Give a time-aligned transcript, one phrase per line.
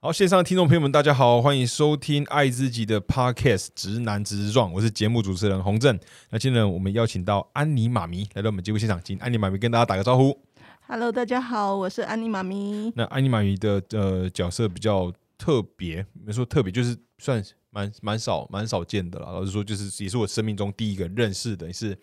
[0.00, 5.98] 好，线上的听众朋友们，大家好，欢迎收听爱自己的 Podcast《直男直撞》，我是节目主持人洪正。
[6.28, 10.38] 那今天我们邀请到安妮妈咪来到我们节目现场，请安妮妈咪跟大家打个招呼。
[10.86, 12.92] Hello，大家好，我是安妮妈咪。
[12.94, 19.32] 那安妮妈咪的呃角色比较特别，没说特别，就是算蛮蛮少蛮少见的了。
[19.32, 21.98] 老实说，就是也是我生命中第一个认识的，也是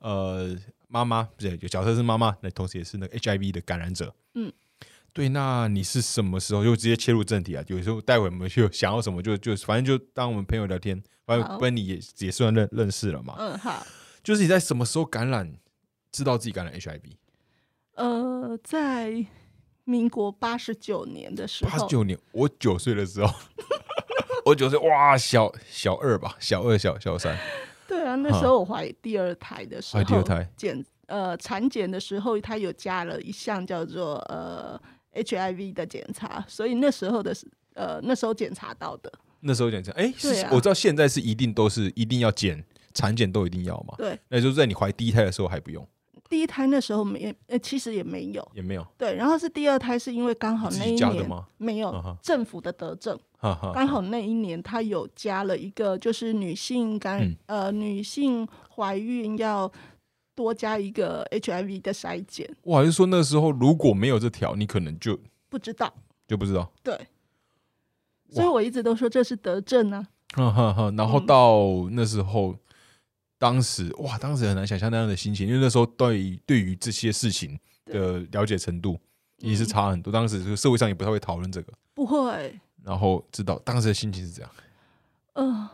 [0.00, 0.54] 呃
[0.88, 4.14] 妈妈，不是角色是妈妈，那同时也是那个 HIV 的感染者。
[4.34, 4.52] 嗯，
[5.12, 5.28] 对。
[5.28, 7.64] 那你是什么时候就直接切入正题啊？
[7.68, 13.34] 有时候待会我们就想要什么就就反正就当我们朋友聊天，反正好跟你也也算认认识了嘛。
[13.38, 13.86] 嗯，好。
[14.22, 15.52] 就是你在什么时候感染，
[16.10, 17.00] 知道自己感染 HIV？
[17.94, 19.24] 呃，在
[19.84, 23.32] 民国八十九年的时候，八十九年，我九岁的时候，
[24.44, 27.38] 我九岁，哇，小小二吧，小二、小小三，
[27.86, 30.48] 对啊，那时候我怀第二胎的时候，怀第二胎。
[30.56, 34.80] 检呃产检的时候，他有加了一项叫做呃
[35.14, 40.12] HIV 的检查，所以那时候的是呃那时候检查到的，那时候讲这样，哎、
[40.50, 43.94] 我知道现在是一定都是一定要检，产检都一定要嘛。
[43.96, 45.86] 对，那就是在你怀第一胎的时候还不用，
[46.28, 51.28] 第一胎那时候没呃其实也没有，也没有，对，然后是第二胎是因为刚好自那一年？
[51.56, 53.16] 没有政府的德政。
[53.40, 57.36] 刚好那一年他有加了一个，就是女性感、嗯。
[57.46, 59.70] 呃女性怀孕要
[60.34, 65.92] 多加一个 HIV 的筛检，我还是说那时候如果没有这条，你可能就不知道。
[66.28, 67.06] 就不知道，对，
[68.30, 70.92] 所以我一直都说这是德政啊，哈哈哈。
[70.96, 71.26] 然后嗯。
[71.26, 72.56] 到那时候，
[73.38, 78.98] 当时哇，当时很难想象那样的心情，因为那时候对于对于这些事情的了解程度
[79.38, 79.66] 也是嗯。
[79.66, 81.72] 差很多，当时这个社会上也不太会讨论这个。
[81.94, 84.50] 不会，然后知道当时的心情是这样，
[85.34, 85.68] 呃，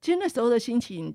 [0.00, 1.14] 其实那时候的心情。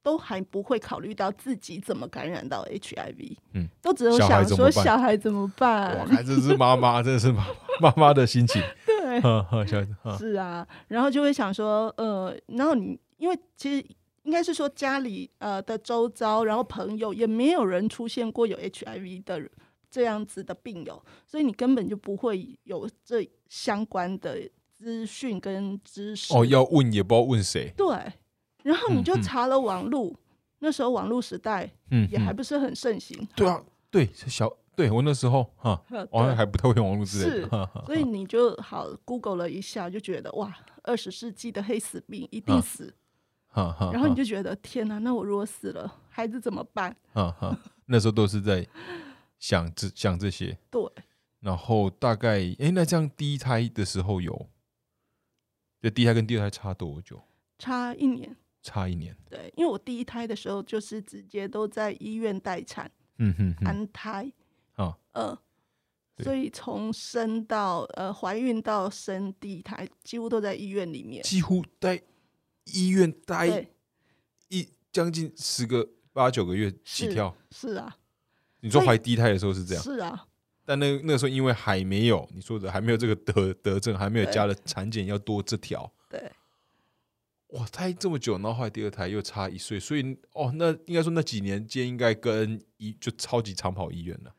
[0.00, 6.06] 都还不会考虑到自己怎么感染到 HIV，嗯，都只有想说小孩怎么哇，办？
[6.06, 7.44] 还真是妈妈，真的是妈
[7.78, 13.86] 妈妈的心情， 对，呵呵，小哈是啊，然后就会想说，呃，然后你因为其实
[14.22, 19.42] 应该是说家里呃的周遭，然后朋友也没有人出现过有 HIV 的
[19.90, 24.38] 这样子的病友，所以你根本就不会有这相关的
[24.78, 26.32] 资讯跟知识。
[26.34, 27.86] 哦，要问也不知道问谁，对，
[28.62, 30.14] 然后你就查了网络，
[30.60, 37.48] 那时候网络时代嗯，嗯也还不是很盛行，对啊，对，小，对我那时候哈， 呃我好像还不太会网络之类是
[37.86, 42.94] 所以你就好 Google 了一下，就觉得哇，二十世纪的黑死病一定嗯死。
[43.92, 46.94] 然后你就觉得天哪，那我如果死了，孩子怎么办？
[47.86, 48.64] 那时候都是在
[49.40, 50.80] 想这想这些， 对，
[51.40, 54.46] 然后大概，哎，那这样第一胎的时候有，
[55.80, 57.20] 就第一胎跟第二胎差多久？
[57.58, 58.36] 差一年。
[58.60, 64.30] 差一年，对，因为我第一胎的时候就是直接都在医院待产、嗯哼哼，安胎，
[64.74, 65.38] 啊，呃，
[66.18, 71.22] 所以从生到呃怀孕到生第一胎，几乎都在医院里面。
[71.22, 72.02] 几乎在
[72.64, 73.70] 医院待，
[74.48, 77.34] 一将近十个八九个月起跳。
[77.52, 77.96] 是啊，
[78.60, 80.26] 你说怀第一胎的时候是这样，是啊，
[80.68, 86.30] 但那那个时候因为还没有你说的还没有这个德德政，还没有加了产检要多这条，对，
[87.58, 94.34] 哇，胎这么久，然后后来第二胎又差一岁，所以哦，那应该说那几年间应该跟医就超级长跑医院了。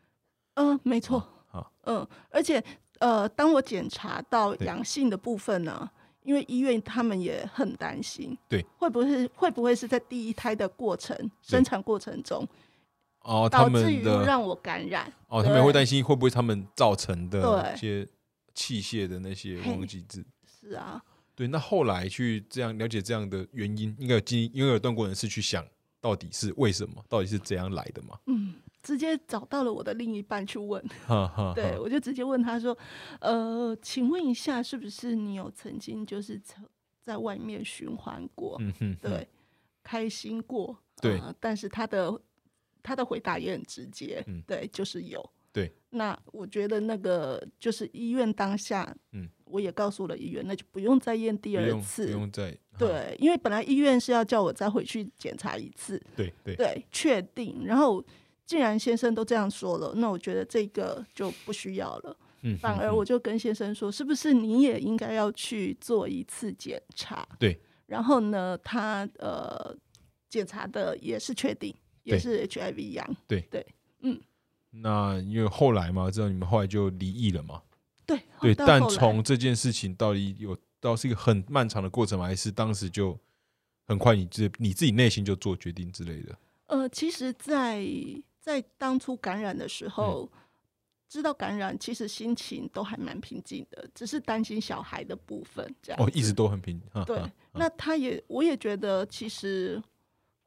[0.54, 1.18] 嗯、没错，
[1.52, 1.66] 啊。
[1.86, 2.64] 嗯，而且
[3.00, 5.90] 呃，当我检查到阳性的部分呢，
[6.22, 12.48] 因为医院他们也很担心，对，会不会会不会是在第一胎的过程生产过程中
[13.22, 15.12] 哦，他导致于让我感染？
[15.28, 18.08] 哦，他们也会担心会不会他们造成的对一些
[18.54, 20.26] 器械的那些嘿忘记制。
[20.46, 21.04] 是啊，
[21.36, 25.66] 对，那后来去这样了解这样的原因，应该有经因为有段过人是去想
[26.02, 28.18] 到底是为什么，到底是怎样来的嘛？
[28.26, 32.78] 嗯，直接找到了我的另一半去问，哈哈，对我就直接问他说，
[33.20, 36.66] 呃，请问一下，是不是你有曾经就是曾
[37.02, 38.58] 在外面循环过？
[38.60, 39.28] 嗯，哼，对，
[39.84, 42.20] 开心过，对呃但是他的
[42.90, 45.24] 他的回答也很直接，嗯对，就是有。
[45.52, 57.64] 对，那我觉得那个就是医院当下，嗯，我也告诉了医院，那就不用再验第二次，不用再，对，因为本来医院是要叫我再回去检查一次，对对对，确定。
[57.66, 58.04] 然后
[58.46, 62.18] 既然先生都这样说了，那我觉得这个就不需要了。
[62.42, 67.28] 嗯，反而嗯我就跟先生说，是不是你也应该要去做一次检查？
[67.40, 67.60] 对。
[67.88, 69.76] 然后呢，他呃
[70.30, 71.76] 检查的也是确定，
[72.10, 73.16] 也是 HIV 阳。
[73.28, 73.66] 对对，
[74.02, 74.20] 嗯，
[74.72, 77.62] 那因为后来嘛，知道你们后来就离异了嘛？
[78.06, 82.26] 对对，但从这件事情到底有到是一个很漫长的过程吗？
[82.26, 83.18] 还是当时就
[83.86, 86.38] 很快你自你自己内心就做决定之类的？
[86.68, 87.84] 呃，其实在，
[88.40, 90.30] 在当初感染的时候，
[91.08, 96.00] 知道感染，其实心情都还蛮平静的，只是担心小孩的部分这样。
[96.00, 96.80] 哦，一直都很平。
[96.92, 99.82] 哈对哈，那他也，我也觉得，其实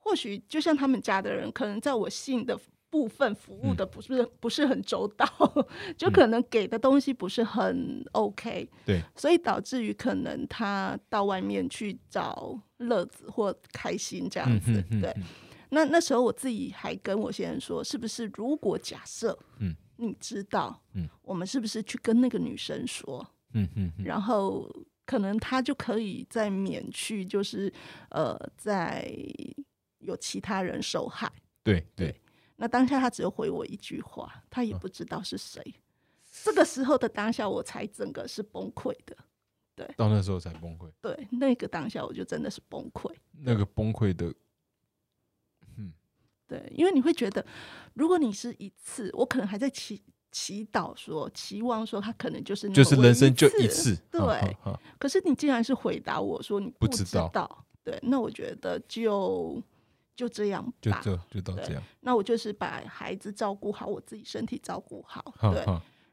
[0.05, 2.59] 或许就像他们家的人，可能在我信的
[2.91, 5.27] 部分服务的不是、不是很周到，
[5.97, 15.11] 就可能给的东西不是很 OK，对，所以导致于可能他到外面去找乐子或开心这样子，对。
[15.17, 15.23] 嗯。
[15.71, 24.71] 那那时候我自己还跟我先生说，是不是如果假设，嗯，你知道，嗯，我们是不是去跟那个女生说，嗯嗯嗯，然后
[25.07, 27.73] 可能他就可以再免去，就是
[28.11, 29.11] 呃，在
[30.03, 31.33] 有其他人受害。
[31.63, 32.21] 对对，
[32.57, 35.63] 那当下他只有回我一句话，他也不知道是谁。
[36.45, 39.17] 这个时候的当下，我才整个是崩溃的。
[39.75, 39.87] 对。
[39.97, 43.13] 到那时候才崩溃，对，那个当下我就真的是崩溃。
[43.33, 44.33] 那个崩溃的，
[46.47, 47.45] 对，因为你会觉得，
[47.95, 54.57] 如果你是一次，我可能还在祈祈祷说，期望说他可能就是就是人生就一一次，对，
[54.99, 57.29] 可是你竟然是回答我说你不知道。
[57.29, 59.63] 道，对，那我觉得就
[60.15, 60.73] 就这样吧。
[60.81, 65.65] 就这就到这样，那我就是把孩子照顾好，我自己身体照顾好， 对。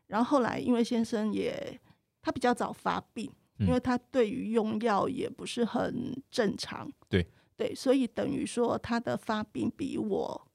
[0.07, 1.79] 然后后来因为先生也
[2.21, 7.25] 他比较早发病，嗯因为他对于用药也不是很正常，对
[7.55, 10.47] 对，所以等于说他的发病比我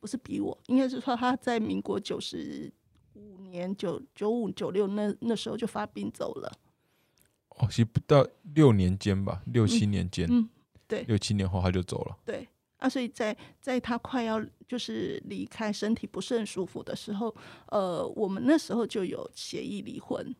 [0.00, 2.72] 不是比我，应该是说他在民国九十
[3.14, 6.52] 五年九九五九六那那时候就发病走了，
[7.50, 10.48] 哦，其实不到六年间吧，六七年间，嗯，
[10.86, 12.46] 对六七年后他就走了，对。
[12.78, 17.34] 啊，所以在在他快要就是离开身体不是很舒服的时候，
[17.68, 20.34] 呃，我们那时候就有协议离婚。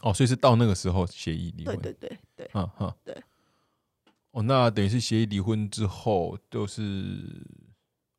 [0.00, 3.14] 哦，所以是到那个时候协议离婚，对对对对，哈哈，对。
[4.30, 6.82] 哦，那等于是协议离婚之后，就是，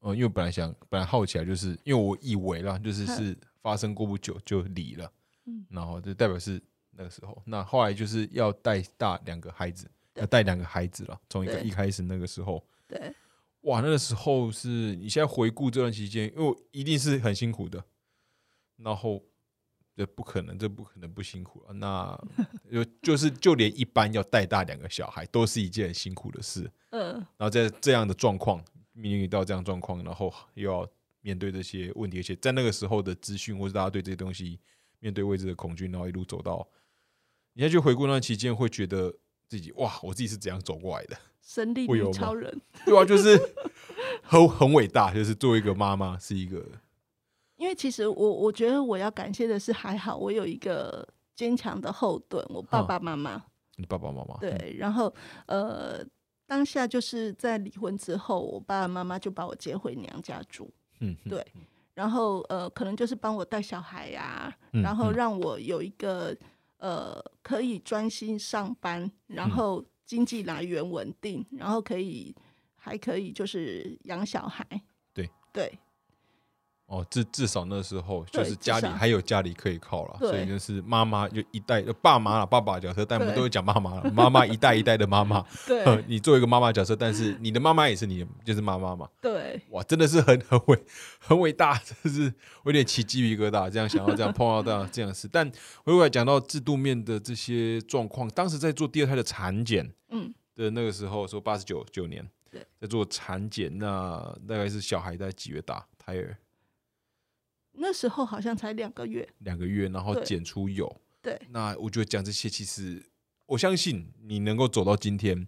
[0.02, 5.12] 呃，因为本来想，本来好奇啊，就是因为我以为啦，就是嗯是发生过不久就离了，
[5.46, 6.62] 嗯，然后就代表是
[6.92, 13.14] 那个时候，那后来就是要带大两个孩子，对要带两个孩子了，从一个一开始那个时候，对
[13.62, 17.84] 哇，那个时候是你现在回顾这段期间，因为一定是很辛苦的，
[18.78, 19.22] 然后
[19.96, 21.74] 这不可能，这不可能不辛苦啊。
[21.74, 22.18] 那
[22.72, 26.72] 就就是就连一般要带大两个小孩，都是一件很辛苦的事。
[26.92, 28.64] 嗯，然后在这样的状况，
[28.94, 30.88] 面临到这样状况，然后又要
[31.22, 34.60] 面对这些问题，而且在那个时候的资讯，或者大家对这些东西
[35.00, 36.66] 面对未知的恐惧，然后一路走到，
[37.54, 39.14] 你现在去回顾那段期间，会觉得
[39.48, 41.18] 自己哇，我自己是怎样走过来的。
[41.42, 42.62] 神力女超人。
[42.86, 43.38] 对啊，就是
[44.22, 46.66] 很 很伟大，就是作为一个妈妈是一个
[47.56, 53.44] 因为其实我我觉得我要感谢的是，还好我有一个坚强的后盾，我爸爸妈妈。
[53.78, 55.14] 你爸爸妈妈，对，然后
[55.46, 56.04] 呃，
[56.48, 61.46] 当下就是在离婚之后，我爸爸妈妈就把我接回娘家住，嗯，嗯，对
[61.94, 66.36] 然后呃，可能就是帮我带小孩呀、嗯然后嗯让我有一个
[66.78, 69.52] 呃可以专心上班，然嗯。
[69.52, 72.34] 后经济来源稳定，然后可以
[72.76, 74.66] 还可以就是养小孩。
[75.14, 75.30] 对。
[75.52, 75.78] 对
[76.88, 89.62] 哦，至至少那时候就是家里还有家里可以靠了，所以就是妈妈就一代就爸妈了，爸爸角色，但我们都会讲妈妈了，妈妈一代一代的妈妈， 对 你作为一个妈妈角色，但是你的妈妈也是你的，就是妈妈嘛，对。
[89.72, 90.80] 哇，真的是很很伟
[91.20, 95.28] 很伟大， 真是我有点起鸡皮疙瘩，这样想要这样碰到这样这样事。
[95.30, 95.46] 但
[95.84, 100.34] 回过来讲到制度面的这些状况，当时在做第二胎的产检嗯。
[100.56, 104.18] 的那个时候，说八十九九年，对，在做产检，那
[104.48, 105.86] 大概是小孩在几月大？
[106.00, 106.36] 胎儿
[107.78, 109.28] 那时候好像才两个月。
[109.40, 111.02] 两个月，然后对检出有。
[111.22, 113.04] 对那我觉得讲这些，其实
[113.46, 115.48] 我相信你能够走到今天，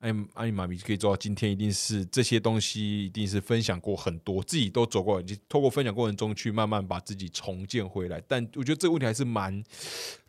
[0.00, 8.20] 哎，阿姨妈咪可以做到今天，一定是这些东西，一定是分享过很多，自己都走过来，就透过分享过程中去慢慢把自己重建回来。
[8.28, 9.62] 但我觉得这个问题还是蛮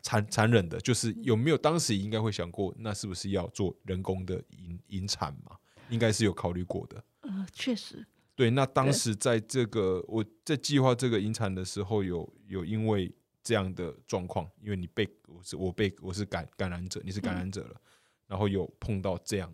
[0.00, 5.56] 残残忍的，就是有没有当时应该会想过，那是不是要做人工的引引产嘛？
[5.90, 7.04] 应该是有考虑过的。
[7.20, 8.06] 呃，确实，
[8.36, 13.12] 对，那当时在这个我在计划这个引产的时候有，有因为
[13.42, 17.80] 这样的状况，因为你被我是我被我是感感染者，你是感染者了，
[18.26, 19.52] 然后有碰到这样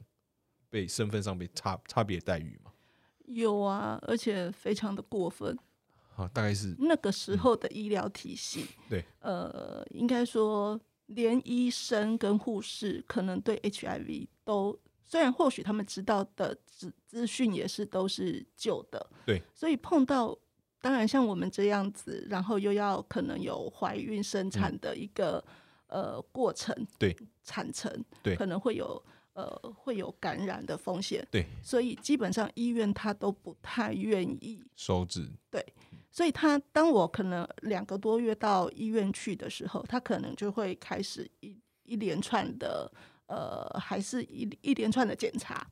[0.68, 2.72] 被身份上被差差别待遇嘛？
[3.26, 5.58] 有啊，而且非常的过分。
[6.16, 14.78] 啊，大概是那个时候的医疗体系，对，呃，应该说连医生跟护士可能对 HIV 都，
[15.10, 20.38] 虽然或许他们知道的资资讯也是都是旧的，对，所以碰到
[20.80, 25.44] 当然像我们这样子，然后又要可能有怀孕生产的一个、
[25.88, 29.02] 呃过程，对，产程，对可能会有
[29.32, 34.62] 呃会有感染的风险，对，所以基本上医院他都不太愿意。
[34.76, 35.60] 收治，对。
[36.12, 42.88] 所以他当我可能两个多月到医院去的时候，他可能就会开始一一连串的
[43.30, 45.64] 呃，还是一一连串的检查。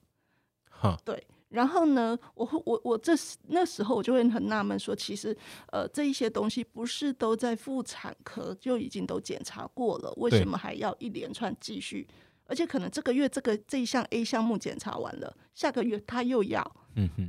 [0.71, 0.97] 哈，
[1.49, 5.37] 然后呢，我会我我这时那时候我就会很纳闷，说其实
[5.73, 12.07] 呃这一些东西不是都在妇产科就已经都检查过了，为什么还要一连串继续？
[12.47, 16.63] 而且可能这个月这个这一项 A 项目检查完了，下个月他又要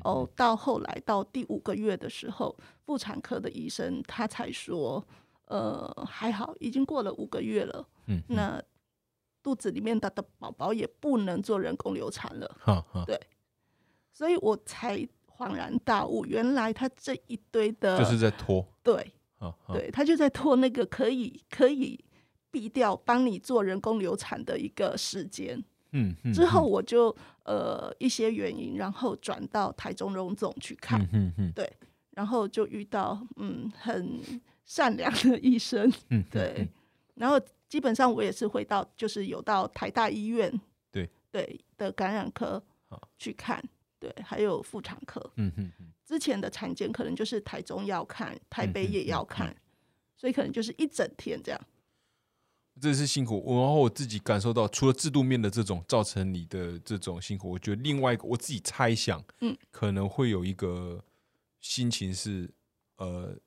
[0.03, 2.55] 哦，到后来到第五个月的时候，
[2.85, 5.03] 妇产科的医生他才说，
[5.45, 8.61] 呃，还好，已经过了五个月了，嗯，那
[9.49, 13.03] 肚子里面的的宝宝也不能做人工流产了，哈哈，
[14.13, 19.11] 所以我才恍然大悟，原来他这一堆的，就是在拖，对。
[19.39, 21.99] 哈哈，对，他就在拖那个可以可以
[22.51, 25.57] 避掉帮你做人工流产的一个时间。
[25.93, 27.15] 嗯嗯，之后我就
[27.45, 31.69] 呃一些原因，然后转到台中荣总去看，嗯嗯嗯。
[32.11, 34.19] 然后就遇到嗯很
[34.63, 36.67] 善良的医生，嗯，对，
[37.15, 40.51] 然后基本上我也是会到，就是有到台大医院，
[40.91, 42.61] 对对的感染科
[43.17, 43.63] 去看，
[43.99, 45.21] 对，还有妇产科。
[45.35, 49.55] 嗯嗯嗯，之前的产检可能就是台中要看，台北也要嗯看，
[50.17, 51.61] 所以可能就是一整天这样。
[52.81, 53.43] 这是辛苦。
[53.45, 61.03] 然后我自己感受到，除了制度面的这种造成你的这种辛苦，我觉得另外一个我自己猜想，嗯，可能会有一个
[61.59, 62.49] 心情是，
[62.95, 63.37] 呃，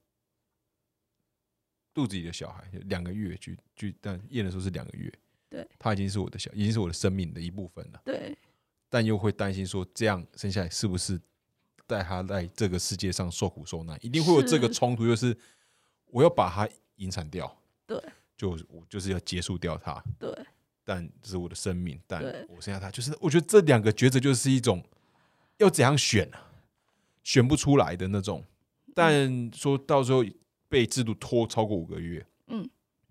[1.94, 5.12] 肚子里的小孩两个月去去，但验的时候是两个月，
[5.48, 8.36] 对，他已经是我的小，已经是我的生命的一部分了，对。
[8.88, 11.18] 但又会担心说，这样生下来是不是
[11.86, 15.34] 带他在这个世界上受苦受难，一定会有这个冲突，就是
[16.06, 17.98] 我要把他引产掉，对
[18.36, 20.30] 就我就是要结束掉他，对。
[20.84, 24.84] 但这是我的生命，但我生下他，就是我觉得这两个抉择就是一种
[25.56, 26.52] 要怎样选啊，
[27.22, 28.44] 选不出来的那种。
[28.94, 30.22] 但说到时候
[30.72, 32.66] 被制度拖超过五个月，嗯，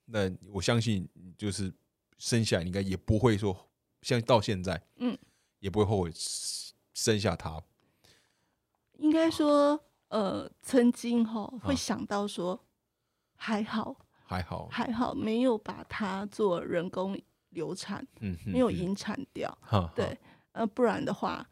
[0.05, 1.71] 那我相信就是
[2.17, 3.55] 生下来应该也不会说
[4.01, 5.15] 像到现在，嗯，
[5.59, 6.11] 也不会后悔
[6.95, 7.61] 生下他。
[8.97, 12.59] 应该说，呃，曾经哈会啊想到说，
[13.35, 17.15] 还好还好，还好没有把它做人工
[17.49, 19.55] 流产，嗯，没有嗯，引产掉，
[19.95, 20.17] 对，
[20.53, 21.47] 呃，不然的话。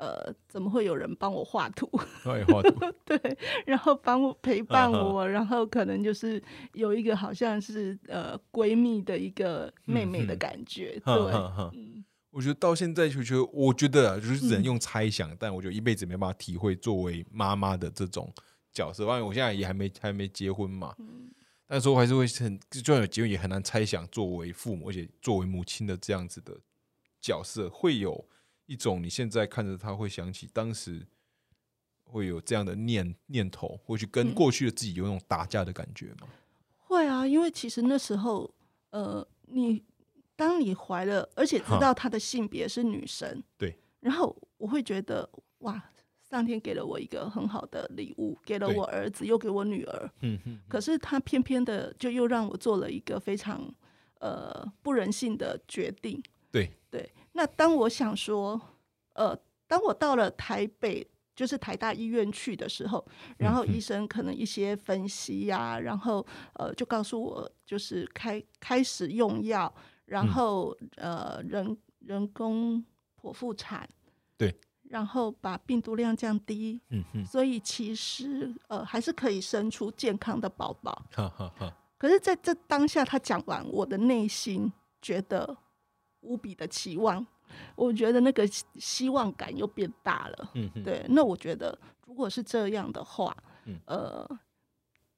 [0.00, 1.86] 呃，怎么会有人帮我画图？
[2.24, 6.42] 哎画图， 对，然后帮我陪伴我，然后可能就是
[6.72, 18.32] 有一个好像是呃闺蜜的一个妹妹的感觉，哈对，我觉得到现在就觉得，我觉得啊，就是人嗯用猜想，但我觉得一辈子没办法体会作为妈妈的这种
[18.72, 19.04] 角色。
[19.04, 21.30] 当然，我现在也还没还没结婚嘛，嗯。
[21.66, 26.56] 但是我还是会很，就算有结婚，也很难猜想作为父母，而且作为母亲的这样子的
[27.20, 28.24] 角色，会有
[28.70, 31.04] 一种你现在看着他会想起当时
[32.04, 36.28] 会有这样的念念头，会去跟嗯过去的自己有那种打架的感觉吗？
[36.76, 38.48] 会啊，因为其实那时候，
[38.90, 39.82] 呃，你
[40.36, 45.90] 当你怀了，而且知道他的性别是女生，对，然后我会觉得哇，
[46.30, 53.68] 上天给了我一个很好的礼物，给了我儿子，又给我女儿，嗯嗯，可是他偏偏的就又让我做了一个非常
[54.20, 56.22] 呃不人性的决定。
[56.52, 58.60] 对对，那当我想说，
[59.14, 63.06] 呃，当我到了台北，就是台大医院去的时候，
[63.38, 69.72] 然后医生可能一些分析呀、然后呃就告诉我，就是开开始用药，
[70.04, 70.32] 然嗯。
[70.32, 72.84] 后、呃人人工
[73.20, 73.88] 剖腹产，
[74.38, 74.54] 对，
[74.88, 81.04] 然后把病毒量降低，嗯嗯，所以其实呃还是可以生出健康的宝宝。
[81.12, 84.72] 哈哈哈，可是在这当下，他讲完，我的内心
[85.02, 85.56] 觉得
[86.20, 87.26] 无比的期望，
[87.76, 90.50] 我觉得那个希希望感又变大了。
[90.84, 94.28] 对，那我觉得如果是这样的话，嗯呃，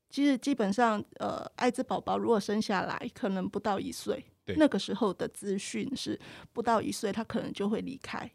[0.08, 6.18] 其实基本上，呃，艾滋宝宝如果生下来，可能不到一岁对，那个时候的资讯是
[6.52, 8.30] 不到一岁，他可能就会离开，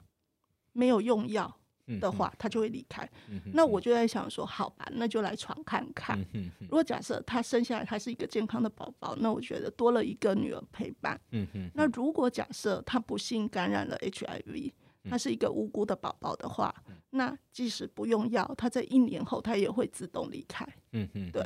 [0.74, 1.66] 没有用药嗯
[2.00, 3.10] 的话，，他就会离开。
[3.53, 6.20] 那我就在想说，好吧，那就来闯看看。
[6.60, 11.20] 如果假设他生下来他是一个健康的宝宝，那我觉得多了一个女儿陪伴。
[11.32, 14.72] 嗯嗯，那如果假设他不幸感染了 HIV，
[15.10, 16.74] 他嗯是一个无辜的宝宝的话，
[17.12, 20.67] 那即使不用药，他在一年后他也会自动离开。
[20.91, 21.41] 嗯嗯，对，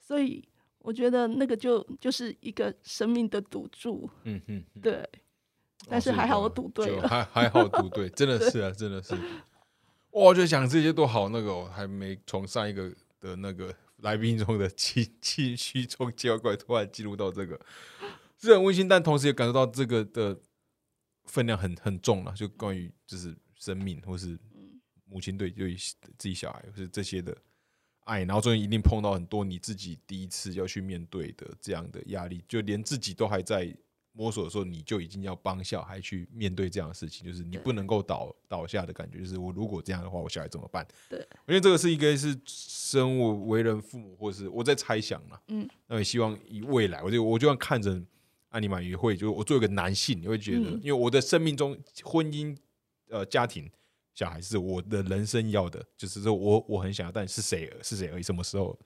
[0.00, 0.42] 所以
[0.80, 4.10] 我觉得那个就就是一个生命的赌注。
[4.24, 4.82] 嗯嗯嗯。
[4.82, 5.08] 对，
[5.88, 7.08] 但是还好我赌对就了。
[7.08, 9.14] 还还好赌对，真的是啊，真的是。
[10.12, 17.60] 哇，我就想这些都好那个、哦，还没从上一个的那个 来宾中的情情绪中切过来，突然进入到这个
[18.40, 20.38] 是很温馨，但同时也感受到这个的
[21.24, 24.38] 分量很很重了，就关于就是生命或是
[25.04, 27.36] 母亲对对自己小孩或是这些的
[28.04, 33.76] 爱，然后终于一定碰到很多你自己第一次要去面对的这样的压力，就连自己都还在
[34.12, 40.86] 摸索的时候，你就已经要帮小孩去面对这样的事情，就是你不能够倒倒下的感觉，就是我如果这样的话，我小孩怎么办？
[41.08, 48.02] 对，因为这个是一个是生我为人父母，或是我在猜想嘛，嗯，那也希望以未来，我就我就算看着
[48.48, 50.80] 安妮玛也会，就是我作为一个男性，你会觉得，嗯。
[50.82, 52.56] 因为我的生命中婚姻、
[53.10, 53.70] 呃家庭、
[54.14, 58.78] 小孩是我的人生要的，就是说我我很想要，但是谁是谁而已，什么时候？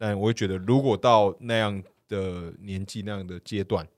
[0.00, 3.92] 但我会觉得，如果到那样的年纪、那样的阶段，对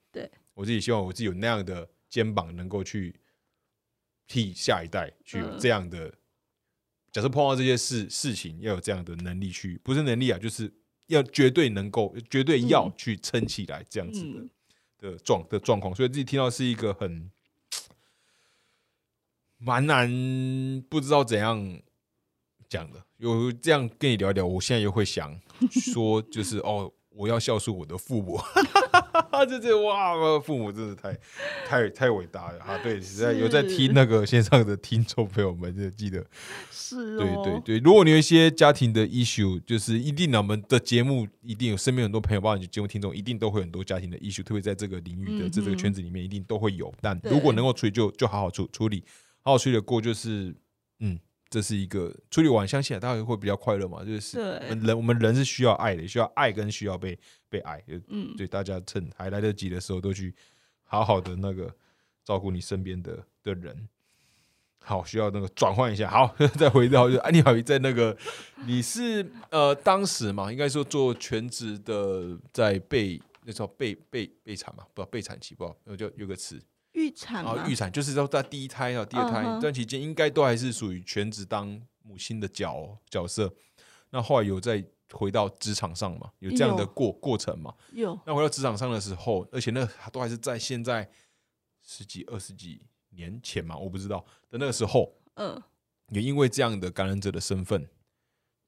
[0.61, 3.19] 我自己希望我自己有那样的肩膀，能够去
[4.27, 6.13] 替下一代去有嗯这样的。
[7.11, 10.71] 假设碰到这些事事情，要有这样的能力去，不是能力啊，就是
[11.07, 14.51] 要绝对能够，绝对要嗯去撑起来这样子的、嗯
[14.99, 17.31] 的状的状况，所以自己听到是一个很
[19.57, 21.81] 蛮难，不知道怎样
[22.69, 23.03] 讲的。
[23.17, 25.41] 有这样跟你聊一聊，我现在又会想
[25.71, 28.41] 说，就是哦，我要孝顺我的父母，
[29.47, 31.15] 这这哇，父母真的太
[31.67, 32.59] 太太伟大了。
[32.61, 32.79] 哈！
[32.83, 36.25] 对，实在有在听那个线上的听众朋友们，就记得？
[36.71, 46.91] 是对哦，对对，如果你有一些家庭的 issue，就是一定我们的节目一定有身边很多朋友，包括你节目听众，一定都会很多家庭的 issue，特别在这个领域的、这个圈子里面，一定都会有。
[47.03, 49.05] 但如果能够处理就，就好好处处理，
[49.43, 50.55] 好好处理的过，就是
[51.01, 51.19] 嗯，
[51.51, 54.05] 这是一个处理完，相信大家会比较快乐嘛。
[54.05, 57.79] 就是人我们人是需要爱的，需要爱跟需要被被爱。
[57.81, 60.33] 就嗯，对大家趁还来得及的时候，都去
[60.85, 61.75] 好好的那个
[62.25, 63.89] 照顾你身边的的人。
[64.83, 66.09] 好，需要那个转换一下。
[66.09, 68.17] 好， 再回到就安妮好在那个
[68.65, 76.59] 你是呃当时嘛，应该说做全职的，在备那时候备备备产嘛，不备产期不知道，有就有个词
[77.01, 83.53] 预产啊，嘛预产就是说在第一胎啊、第二胎这段期间，应该都还是属于全职当母亲的角角色。
[84.11, 87.75] 那后来有在回到职场上嘛，有这样的有过过程嘛？
[87.93, 91.09] 有那回到职场上的时候，而且那都还是在现在
[91.83, 95.61] 十几、二十几年前嘛，我不知道的那个时候，嗯
[96.09, 97.89] 也因为这样的感染者的身份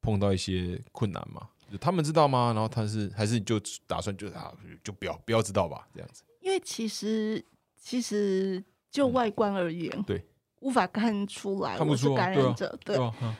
[0.00, 1.48] 碰到一些困难嘛。
[1.70, 2.52] 就他们知道吗？
[2.52, 4.54] 然后他是还是就打算就啊，
[4.84, 6.22] 就不要不要知道吧，这样子。
[6.40, 7.42] 因为其实
[7.84, 10.24] 其实就外观而言，嗯对，
[10.60, 12.96] 无法看出来我是感染者，对，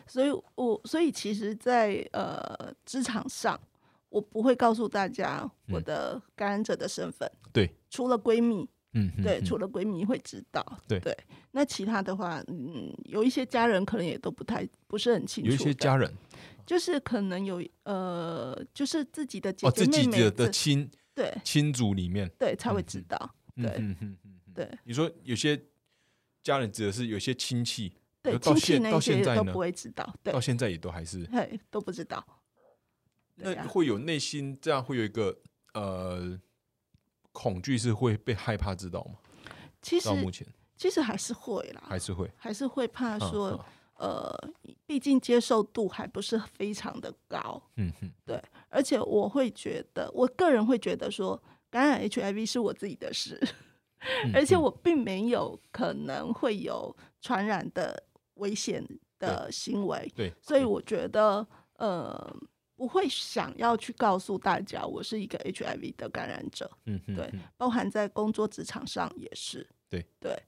[0.06, 3.58] 所以我所以其实在，呃职场上，
[4.08, 5.84] 我不会告诉大家我嗯。
[5.84, 9.44] 的感染者的身份，对，除了闺蜜，嗯，嗯对，嗯。
[9.44, 10.98] 除了闺蜜会知道，对。
[10.98, 11.16] 对，
[11.52, 16.12] 那其他的话，嗯，有一些家人可能也都不太不是很清楚，有一些家人。
[16.64, 21.32] 就是可能有呃，就是自己的姐哦，姐妹妹这的亲对。
[21.44, 23.66] 亲族里面，对才会知道，嗯对。
[23.70, 24.78] 嗯嗯嗯嗯对。
[24.84, 25.60] 你说有些
[26.42, 30.32] 家人指的是有些亲戚，对，到亲戚那些现在都不会知道，对。
[30.32, 31.24] 到，现在也都还是。
[31.32, 32.24] 嘿，都不知道，
[33.36, 35.36] 那会有内心这样会有一个
[35.74, 36.38] 呃
[37.32, 39.14] 恐惧，是会被害怕知道吗？
[39.80, 40.46] 其实到目前。
[40.76, 42.28] 其实还是会啦，还是会。
[42.36, 43.64] 还是会怕嗯说，
[43.98, 44.52] 呃，
[44.84, 51.40] 毕竟接受度还不是非常的高，嗯哼，对而且我会觉得，我个人会觉得说，
[51.72, 53.40] 感染 HIV 是我自己的事，
[54.26, 58.00] 嗯，而且嗯我并没有可能会有传染的
[58.34, 58.86] 危险
[59.18, 61.44] 的行为，对，所以我觉得，
[61.78, 62.36] 呃，
[62.76, 70.38] 不会想要去告诉大家我是一个 HIV 的感染者，嗯嗯对嗯包含在工作职场上也是，对对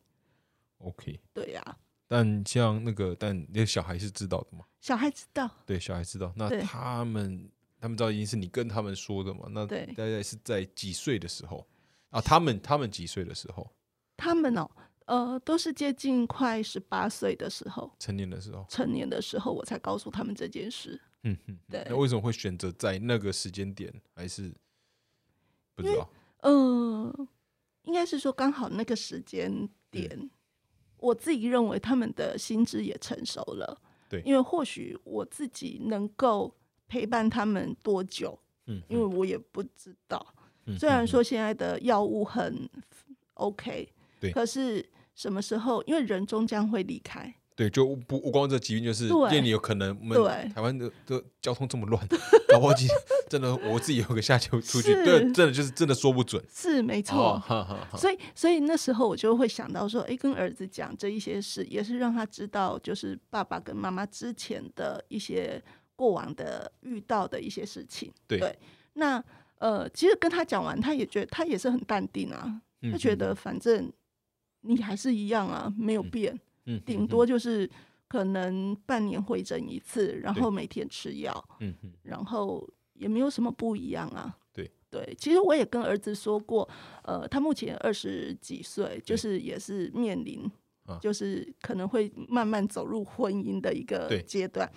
[0.78, 1.18] OK。
[1.32, 4.66] 对呀、但像那个，但你的小孩是知道的嘛？
[4.80, 6.30] 小孩知道，对，小孩知道。
[6.36, 7.50] 那他们
[7.84, 9.46] 他们知道已经是你跟他们说的嘛？
[9.50, 11.66] 那对大概是在几岁的时候
[12.08, 12.18] 啊？
[12.18, 13.70] 他们他们几岁的时候？
[14.16, 14.70] 他们哦，
[15.04, 18.64] 呃，都是接近快十八岁的时候，成年的时候？
[18.70, 20.98] 成年的时候，我才告诉他们这件事。
[21.24, 21.58] 嗯哼。
[21.68, 23.92] 对那为什么会选择在那个时间点？
[24.14, 24.50] 还是
[25.74, 26.08] 不知道？
[26.38, 27.28] 嗯、
[27.82, 30.30] 应该是说刚好那个时间点，
[30.96, 33.78] 我自己认为他们的心智也成熟了。
[34.08, 36.54] 对因为或许我自己能够
[36.88, 40.24] 陪伴他们多久，嗯，因为我也不知道。
[40.66, 42.66] 嗯虽然嗯说现在的药物很
[43.34, 43.86] OK，
[44.18, 44.30] 对。
[44.32, 49.16] 可是什么时候，因为人终将会离开，对，就不不光这疾病，就是对。
[49.28, 50.48] 因为你有可能我们对。
[50.54, 52.02] 台湾的的交通这么乱，
[52.48, 52.88] 搞不好今
[53.28, 56.42] 真的我自己有个下球出去，对，真的就是真的说不准。
[56.50, 57.42] 是没错。
[57.98, 65.62] 所以，所以那时候我就会想到说，哎，跟儿子讲这一些事，也是让他知道，就是爸爸跟妈妈之前的一些
[65.96, 68.12] 过往的遇到的一些事情。
[68.26, 68.56] 对
[68.94, 69.22] 那
[69.58, 73.90] 呃，其实跟他讲完，他也觉得他也是很淡定啊，嗯他觉得反正
[74.60, 77.68] 你还是一样啊，没有嗯变，嗯，顶多就是
[78.08, 84.36] 可能半年回诊一次，然后每天吃药，嗯嗯然后也没有什么不一样啊。
[84.52, 86.68] 对对，其实我也跟儿子说过，
[87.02, 90.48] 呃，他目前二十几岁，就是也是面临
[90.86, 94.70] 啊，就是可能会慢慢走入婚姻的一个阶段。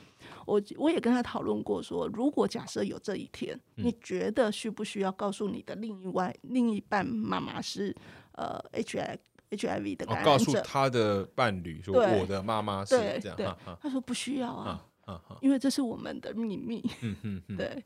[0.48, 7.94] 我我也跟他讨论过说，如果假设有这一天，嗯你觉得需不需要告诉你的另一外另一半妈妈是
[8.32, 9.18] 呃 HIV
[9.52, 10.70] HIV 的哦，告诉感染者？
[10.70, 16.82] 他的伴侣说我的妈妈是这样他说不需要啊，啊啊，因为这是我们的秘密。
[17.02, 17.84] 嗯嗯嗯， 对，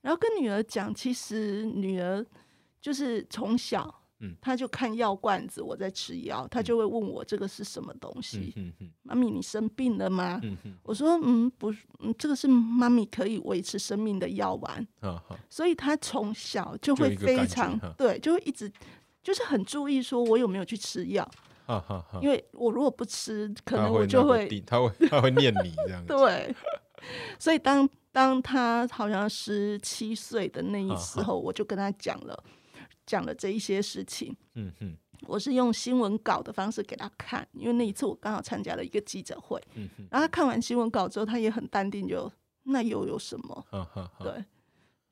[0.00, 2.24] 然后跟女儿讲，其实女儿
[2.80, 4.34] 就是从小，嗯。
[4.40, 8.52] 她就看药罐子，我在吃药，他就会问我这个是什么东嗯西。
[8.56, 10.40] 嗯嗯妈咪，你生病了吗？
[10.42, 18.70] 嗯嗯我说，嗯，不是，嗯，这个是妈咪可以维持生命的药丸，啊哈，所以他从小就会非常对，就会一直
[19.22, 21.28] 就是很注意说我有没有去吃药，
[22.20, 26.54] 因为我如果不吃，可能我就会他会他会念你这样子， 对，
[27.38, 32.44] 所以当当他好像十七岁的那一啊时候，我就跟他讲了
[33.08, 34.36] 讲了这一些事情。
[34.54, 42.30] 嗯哼我是用新闻稿的方式给他看，因为那一次我刚好参加了一个记者会，嗯哼，然后他看完新闻稿之后，他也很淡定就，
[42.62, 43.66] 那又有什么？
[44.20, 44.44] 对，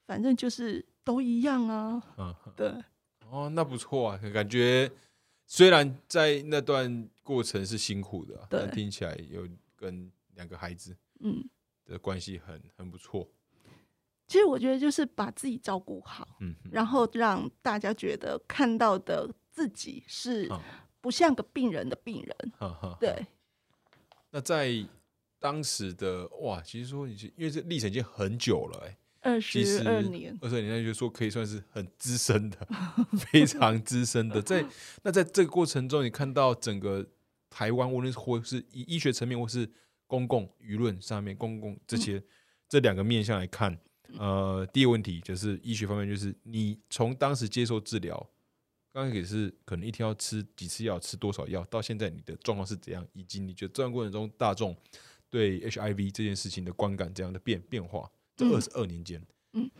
[0.07, 2.01] 反正就是都一样啊。
[2.55, 2.73] 对，
[3.29, 4.89] 哦，那不错啊，感觉
[5.45, 11.45] 虽然在那段过程是辛苦的但听起来有跟两个孩子嗯，
[11.85, 13.29] 的关系很很不错，
[14.27, 20.61] 其实我觉得就是把自己照顾好，嗯嗯然后让大家觉得看到的自己是啊
[21.01, 22.53] 不像个病人的病人。
[22.99, 23.27] 对，
[24.31, 24.85] 那在
[25.39, 32.67] 当时的哇，其实说已经因为这历程已经很久了、哎，二十二年，二十二年那就说可以算是很资深的，
[33.31, 34.43] 非常资深的。
[34.43, 34.65] 在
[35.03, 37.07] 那在这个过程中，你看到整个
[37.49, 39.71] 台湾，无论是或是以医学层面，或是
[40.09, 42.21] 公共舆论上面，公共这些、
[42.69, 43.79] 这两个面向来看，
[44.19, 48.31] 呃，第一个问题就是医学方面，就是你从当时接受治疗，
[48.93, 54.77] 刚开始是可能一天要吃几次药，吃多少药，到现在你的状况是怎样，以及你觉得这段过程中大众
[55.29, 58.53] 对 HIV 这件事情的观感怎样的变变化，这嗯。
[58.53, 59.71] 二十二年间，嗯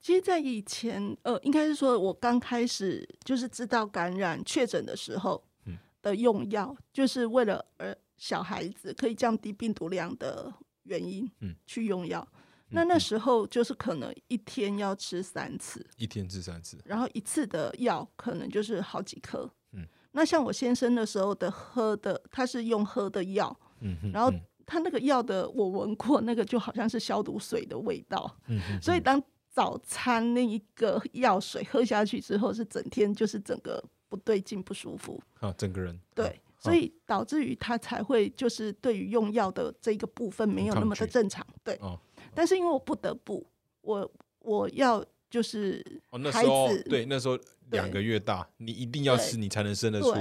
[0.00, 12.26] 其实，在以前，呃，应该是说我刚开始就是知道感染确诊的时候嗯的用药，就是为了呃小孩子可以降低病毒量的原因，嗯，去用药。
[12.70, 19.50] 那那时候就是可能一天要吃三次，一天吃三次，然后一次的药可能就是好几颗。
[19.72, 28.36] 嗯，那像我先生的时候的喝的，他是用喝的药，嗯哼，然后嗯他那个药的我闻过，那个就好像是消毒水的味道。
[28.48, 35.20] 嗯所以当早餐那一个药水喝下去之后，是整天就是整个不对劲、不舒服。
[35.40, 41.46] 啊，整个人对，啊所以导致于他才会就是对于用药的这个部分没有那么的正常。
[41.64, 41.98] 对，哦
[42.38, 43.44] 但是因为我不得不，
[43.80, 47.36] 我我要就是哦，那孩时候子对，那时候
[47.72, 50.12] 两个月大，你一定要吃，你才能生得出，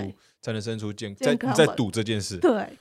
[0.42, 2.76] 才能生出健，健康在赌这件事，对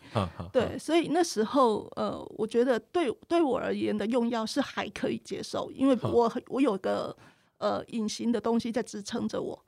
[0.50, 7.14] 对，所以那时候呃，我觉得对对我而言的用药是还可以接受，因为我我有个
[7.58, 9.62] 呃隐形的东西在支撑着我，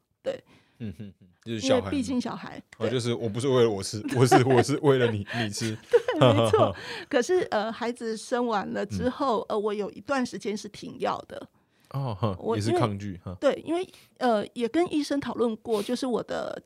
[0.80, 5.76] 嗯哼哼，就是因为毕小孩嘛，竟小孩，哦，就是我不是为了我吃， 我是我是为了你你吃，
[6.18, 6.74] 对，没错。
[7.08, 9.10] 可是呃，孩子生完了之嗯。
[9.10, 11.48] 后，呃，我有一段时间是停药的，
[11.90, 13.86] 哦我，也是抗拒哈，对，因为
[14.18, 16.60] 呃也跟医生讨论过，就是我的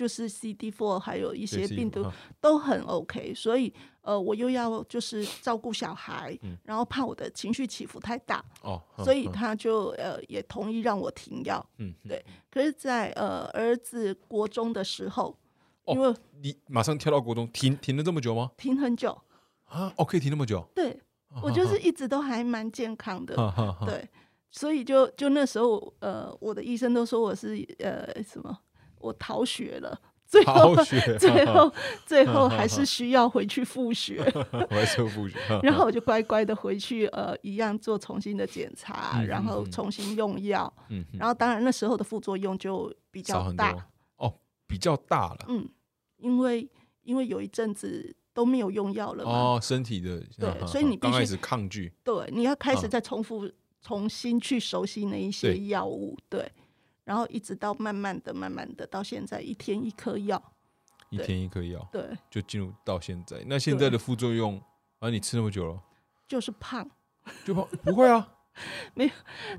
[0.00, 2.02] 就是 CD4 还有一一些病毒
[2.40, 11.62] 都很 OK，所以呃我又要就是照顾小孩，嗯然后怕我的情绪起伏太大，哦，所以他就呃也同意让我停药。
[11.76, 15.36] 嗯，对可是在，呃儿子国中的时候，
[15.84, 18.52] 哦因为你马上跳到国中，停停了这么久吗？
[18.56, 19.10] 停很久，
[19.66, 20.98] 啊，哦，可以停那么久，对
[21.42, 23.36] 我就是一直都还蛮健康的，
[23.84, 24.08] 对，
[24.50, 28.58] 所以就就那时候，呃，我的医生都说我是呃什么，
[29.00, 30.76] 我逃学了，最后，
[31.18, 31.72] 最后
[32.06, 44.32] 最后还是需要回去复学， 我还是复学，然后我就乖乖的回去，呃，一样做重新的检查，嗯然后重新用药，嗯，然后当然那时候的副作用就比较大，哦，
[44.66, 45.46] 比较大了。
[45.48, 45.68] 嗯，
[46.18, 46.68] 因为
[47.02, 53.50] 因为有一阵子都没有用药了嘛，哦，身体的对所以你必须刚开始抗拒，对，你要开始啊再重复、
[53.82, 56.50] 重新去熟悉那一些药物，对，
[57.10, 60.40] 然后一直到慢慢的、慢慢的到现在，一天一颗药，
[61.08, 63.42] 一天一颗药，对，就进入到现在。
[63.48, 64.62] 那现在的副作用
[65.00, 65.82] 啊，你吃那么久了，
[66.28, 66.88] 就是胖，
[67.44, 68.32] 就胖不会啊？
[68.94, 69.10] 没有，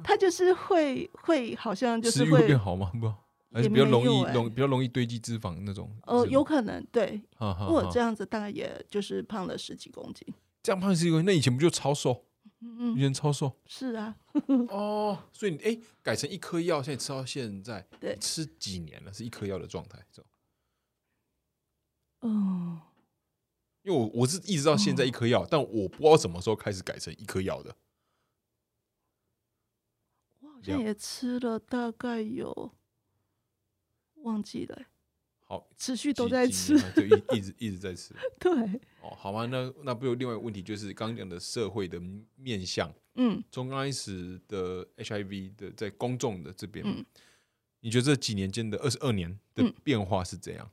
[0.01, 2.89] 他就是会会好像就是会会变好吗？
[2.97, 3.13] 不，
[3.53, 5.93] 还是比较容易容比较容易堆积脂肪那种？
[6.05, 10.25] 呃，有可能对，哈哈哈如果这样子，大概也就是胖了十几公斤。
[10.63, 12.23] 这样胖是因为那以前不就超瘦？
[12.61, 14.15] 嗯以，前超瘦是啊，
[14.69, 18.15] 哦，所以你哎改成一颗药，现在吃到现在，对。
[18.19, 19.11] 吃几年了？
[19.11, 20.31] 是一颗药的状态，这种？
[22.21, 22.79] 嗯，
[23.81, 27.75] 因为我我是一直到现在一颗药，但我不知道什么时候开始改成一颗药的。
[30.41, 32.75] 我好像也吃了大概有
[34.17, 34.75] 忘记了。
[34.75, 34.85] 欸，
[35.51, 36.79] 好，持续都在吃。
[36.95, 38.15] 就一一直一直在吃。
[38.39, 38.53] 对，
[39.01, 39.45] 哦，好吗？
[39.47, 42.01] 那那不有另外一个问题，就是刚刚讲的社会的
[42.37, 47.05] 面向，嗯从刚开始的 HIV 的在公众的这边，嗯
[47.81, 50.71] 你觉得这几年间的二十二年的嗯变化是怎样？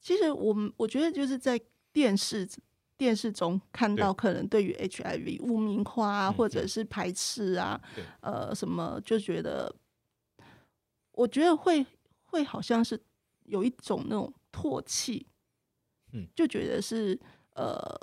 [0.00, 1.60] 其实我们我觉得就是在
[1.92, 2.48] 电视
[2.96, 9.74] 电视中看到可能对于 HIV 污名化啊，嗯或者是排斥啊对，呃，什么就觉得，
[11.10, 11.84] 我觉得会
[12.26, 13.02] 会好像是
[13.44, 15.26] 有一种那种唾弃，
[16.12, 17.18] 嗯，就觉得是
[17.54, 17.98] 呃，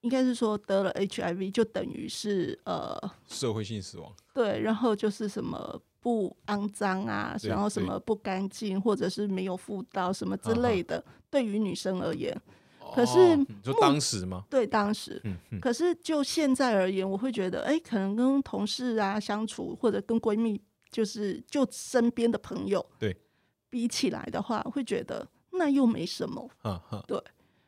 [0.00, 12.36] 应该是说得了 HIV 就等于是呃，社会性死亡，对，然后就是什么不肮脏啊，然后什么不干净，或者是没有妇道什么之类的，对于女生而言，
[12.94, 14.44] 可是哦你说当时吗？
[14.48, 15.20] 对当时。
[15.24, 23.16] 嗯嗯，可是就现在而言，我会觉得，哎，可能跟同事啊相处，或者跟闺蜜，就是就身边的朋友，对，
[23.76, 26.48] 比起来的话，会觉得那又没什么。
[26.62, 27.04] 哈哈，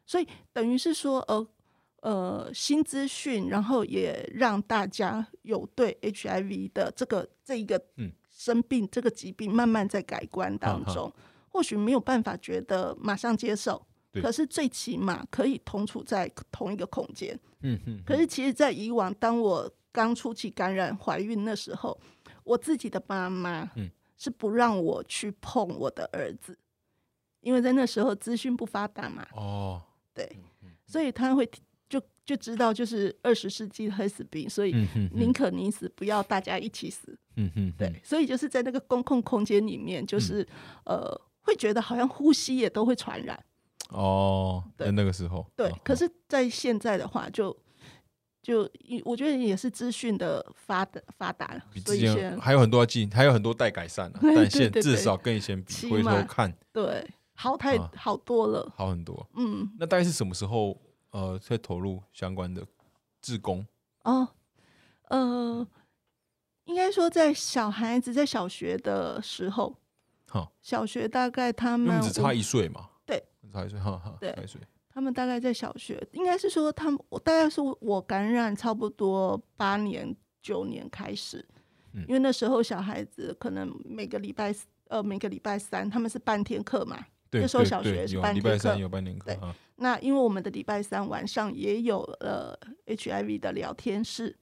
[0.06, 1.46] 所以等于是说，呃
[2.00, 8.10] 呃，新资讯，然后也让大家有对 HIV 的这个这一个嗯。
[8.30, 11.12] 生病、这个疾病慢慢在改观当中，
[11.48, 13.84] 或许没有办法觉得马上接受，
[14.22, 17.36] 可是最起码可以同处在同一个空间。
[17.62, 22.00] 嗯哼，可是其实，在以往，当我刚初期感染怀孕那时候，
[22.44, 26.58] 我自己的妈妈嗯是不让我去碰我的儿子，
[27.40, 29.80] 因为在那时候资讯不发达嘛，哦，
[30.12, 30.28] 对，
[30.84, 31.48] 所以他会
[31.88, 34.74] 就就知道就是二十世纪的黑死病，所以
[35.14, 37.16] 宁可你死，不要大家一起死。
[37.36, 40.46] 嗯嗯，对，所以就是在那个公共空间里面，就是、
[40.84, 43.42] 呃，会觉得好像呼吸也都会传染。
[43.90, 47.56] 哦，在对那个时候，对哦，可是，在现在的话就，
[48.48, 48.66] 就
[49.04, 58.72] 我觉得也是资讯的发达发达了，比之前还有很多要进，还有很多待改善啊， 但现至少跟以前比，回头看对好太、啊好多了。
[58.74, 59.28] 好很多。
[59.34, 60.80] 嗯，那大概是什么时候
[61.10, 62.66] 呃，在投入相关的
[63.20, 63.66] 志工？
[64.04, 64.26] 哦，
[65.10, 65.68] 呃，
[66.64, 69.76] 应该说在小孩子在小学的时候，
[70.26, 74.58] 哈，小学大概他们你只差一岁嘛，对，差一岁，哈哈，对差一岁，
[74.98, 81.38] 他们大概在小学，应该是说他们，我大概是我感染差不多八年九年开始，
[81.92, 82.04] 嗯。
[82.08, 84.52] 因为那时候小孩子可能每个礼拜
[84.88, 86.98] 呃每个礼拜三他们是半天课嘛，
[87.30, 92.52] 对，那时候小学是半天课礼拜三有半天课对啊，那因为我们的礼拜三晚上也有呃
[92.86, 94.36] HIV 的聊天室，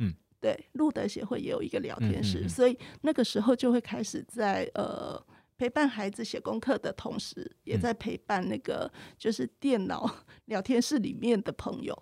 [0.00, 2.48] 嗯，对，路德协会也有一个聊天室，嗯嗯嗯。
[2.48, 5.24] 所以那个时候就会开始在呃
[5.60, 7.80] 陪伴孩子写功课的同时，也嗯。
[7.82, 10.10] 在陪伴那个就是电脑
[10.46, 11.92] 聊天室里面的朋友，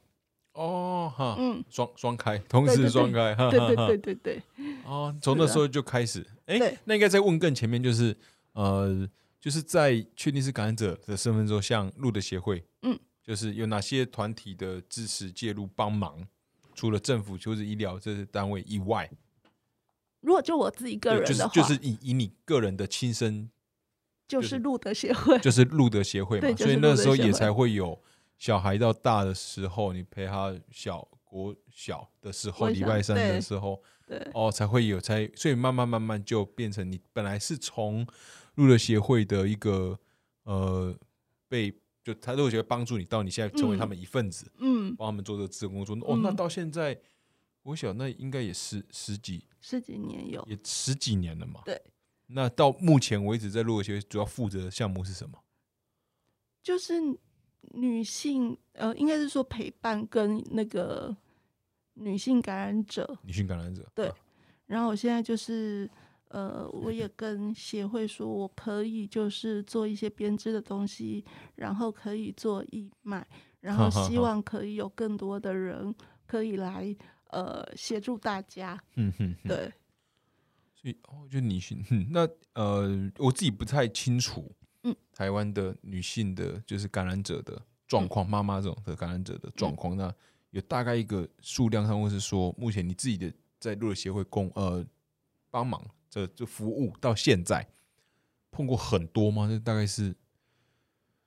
[0.53, 4.43] 哦哈，嗯，双双开，同时双开，哈对对对对对，
[4.85, 6.79] 哦，从那时候就开始，哎、对。
[6.85, 8.17] 那应该再问更前面，就是
[8.53, 9.09] 呃，
[9.41, 16.25] 就是在确定是感染者的身份之后，像路的协会，嗯，就是有哪些团体的支持介入帮忙？
[16.77, 19.11] 除了政府就是医疗这些单位以外，
[20.29, 23.49] 如果就我自己个人的话，就是就是以以你个人的亲身，
[24.29, 27.99] 就是路德协会，就是路德协会 嘛，就是所以那时候也才会有
[28.37, 38.07] 小孩到大的时候，你陪他小国小的时候，礼拜三的时候，对哦，才会有，才所以慢慢慢慢就变成你本来是从
[38.57, 39.99] 路德协会的一个
[40.43, 40.95] 呃
[41.49, 41.73] 被
[42.05, 45.97] 就他路乐协会帮助你到你现在成为他们一份子，嗯，帮他们做这个自工作。
[46.03, 46.99] 哦，那嗯到现在
[47.63, 51.63] 我想那应该也是十几十几年有，也十几年了嘛。
[51.65, 51.81] 对。
[52.31, 55.39] 那到目前为止，在路乐协会主要负责的项目是什么？
[56.63, 56.95] 就是
[57.73, 61.17] 女性，呃，应该是说陪伴跟那个
[61.95, 63.91] 女性感染者，女性感染者。
[63.95, 64.15] 对啊
[64.67, 65.91] 然后我现在就是，
[66.29, 73.27] 呃，我也 跟协会说，我可以就是做一些编织的东西，然后可以做义卖，
[73.61, 75.95] 然后希望可以有更多的人
[76.27, 76.95] 可以来，
[77.29, 78.81] 呃，协助大家。
[78.97, 79.49] 嗯哼哼。
[79.49, 79.73] 对，
[80.75, 84.51] 所以哦，就女性， 嗯，那呃，我自己不太清楚，
[84.85, 90.15] 嗯，台湾的女性的就是感染者的状况，妈妈这种的感染者的状况，那
[90.51, 94.85] 有大概一个数量上，或是说目前你自己的在路的协会供呃
[95.51, 97.67] 帮忙这这服务到现在
[98.51, 99.47] 碰过很多吗？
[99.49, 100.15] 这大概是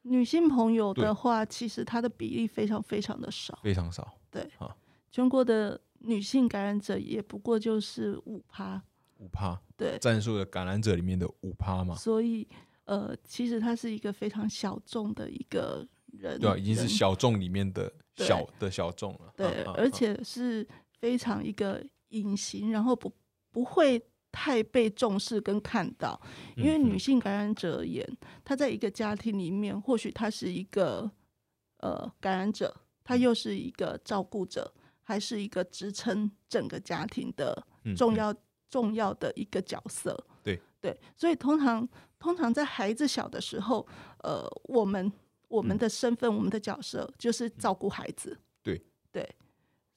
[0.03, 4.49] 女性朋友的话，其实她的比例非常非常的少，非常少，对。
[4.57, 4.75] 啊
[5.11, 8.81] 全国的女性感染者也不过就是五趴，
[9.17, 12.47] 五趴，对，战术的感染者里面的五趴嘛，所以
[12.85, 19.33] 呃，其实他是一个非常小众的一个人，对啊，已经是小众里面的小的小众了。
[19.37, 20.67] 对，而啊啊啊且是
[20.99, 23.13] 非常一个隐形，然后不
[23.51, 26.19] 不会太被重视跟看到，
[26.57, 28.05] 因为嗯女性感染者而言，
[28.43, 31.09] 她在一个家庭里面，或许她是一个
[31.77, 33.19] 呃感染者，她嗯。
[33.21, 34.73] 又是一个照顾者，
[35.11, 37.61] 还是一个支撑整个家庭的
[37.97, 38.33] 重要、
[38.69, 40.17] 重要的一个角色。
[40.41, 41.85] 对对，所以通常
[42.17, 43.85] 通常在孩子小的时候，
[44.19, 45.11] 呃，我们
[45.49, 48.39] 我们嗯的身份、我们的角色就是照顾孩子。
[48.63, 49.29] 对对，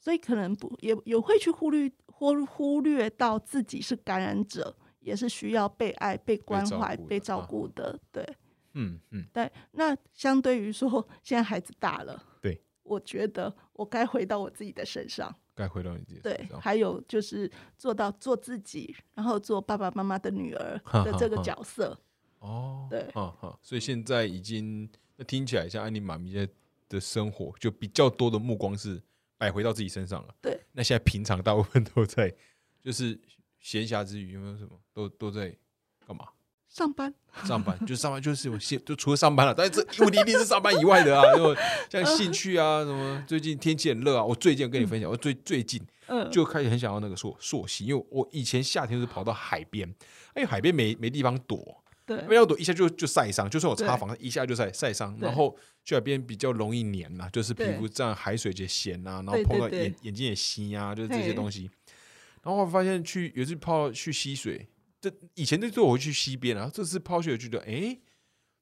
[0.00, 7.96] 所以可能不也也会去忽略或忽略到自己是感染者，也是需要被爱、被关怀、被照顾的。
[8.10, 8.26] 对
[8.72, 15.34] 嗯嗯，对，那相对于说，现在孩子大了，对，我觉得我该回到我自己的身上。
[15.56, 16.60] 该回到你自己对身，上。
[16.60, 21.98] 还有就是做到做自己，然后做爸爸妈妈的女儿的这个角色。
[22.40, 26.52] 哦，对哈哈，所以现在已经那听起来像安妮妈咪现在
[26.88, 29.00] 的生活，就比较多的目光是
[29.38, 30.34] 摆回到自己身上了。
[30.42, 32.34] 对，那现在平常大部分都在，
[32.82, 33.18] 就是
[33.60, 35.56] 闲暇之余有没有什么都都在
[36.06, 36.28] 干嘛？
[36.74, 41.22] 上班，上班就上班就是有现就除了上班了，但是这问题一定是上班以外的啊，
[41.88, 49.88] 就像兴趣啊什么，最近天气很热啊，我最近跟你分享，我最最近嗯，就开始很想要那个溯溯溪，因为我以前夏天是跑到海边，
[50.34, 52.20] 因为海边没没地方躲，对。
[52.22, 61.70] 没有躲一下就就晒伤，就算我擦防晒一下就晒晒伤，然后去海边比较容易黏呐、就是皮肤这样海水就咸啊，然后碰到眼眼睛也吸啊，就是这些东西。
[62.42, 64.68] 然后我发现去有一次泡去溪水，
[65.10, 67.98] 这以前这次我会去溪边啊，这次抛去我觉得哎，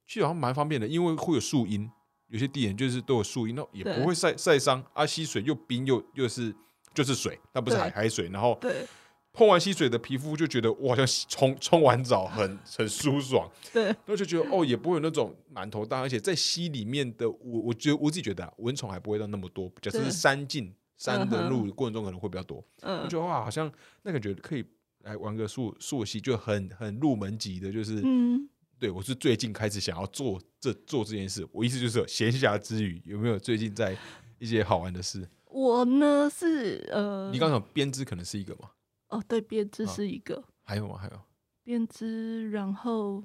[0.06, 1.88] 去好像蛮方便的，因为会有树荫，
[2.26, 5.06] 有些地点就是都有树荫，那也不会晒晒伤啊。
[5.06, 6.52] 溪水又冰又又是
[6.92, 8.84] 就是水，那不是海海水，然后对
[9.32, 24.64] 碰完溪水的皮肤就觉得我好像冲冲完澡很很舒爽， 对然后就觉得哦也不会有那种满头大汗，而且在溪里面的我我觉得我自己觉得、啊、蚊虫还不会到那么多，假设是山径山的路过程中可能会比较多，我嗯觉得哇好像那感觉可以
[25.02, 33.96] 来玩个溯溯溪，就很很入门级的，就是、嗯，对我是最近开始想要做这做这件事，我意思就是闲暇之余有没有最近在
[34.38, 35.28] 一些好玩的事？
[35.46, 38.70] 我呢是呃，你刚刚讲编织可能是一个嘛，
[39.08, 39.92] 哦对，编织啊。
[39.92, 40.42] 是一个。
[40.62, 40.96] 还有吗？
[40.96, 41.20] 还有？
[41.64, 43.24] 编织，然后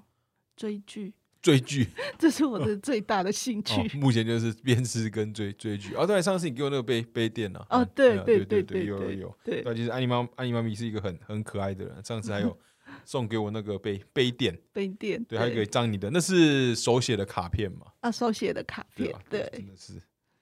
[0.55, 1.87] 追剧，追剧。
[2.17, 3.81] 这是我的最大的兴趣。
[3.81, 5.93] 哦，目前就是编织跟追追剧。
[5.95, 7.79] 哦，对，上次你给我那个杯杯垫呢、啊？
[7.81, 9.37] 哦，对啊对对对，有有有。
[9.43, 12.03] 对对，其实安妮妈安妮妈咪是一个很很可爱的人。
[12.03, 12.57] 上次还有
[13.05, 17.87] 送给我那个杯杯垫，杯垫，对，还有一个张你的，那是手写的卡片嘛？
[17.99, 19.93] 啊手写的卡片对真的是，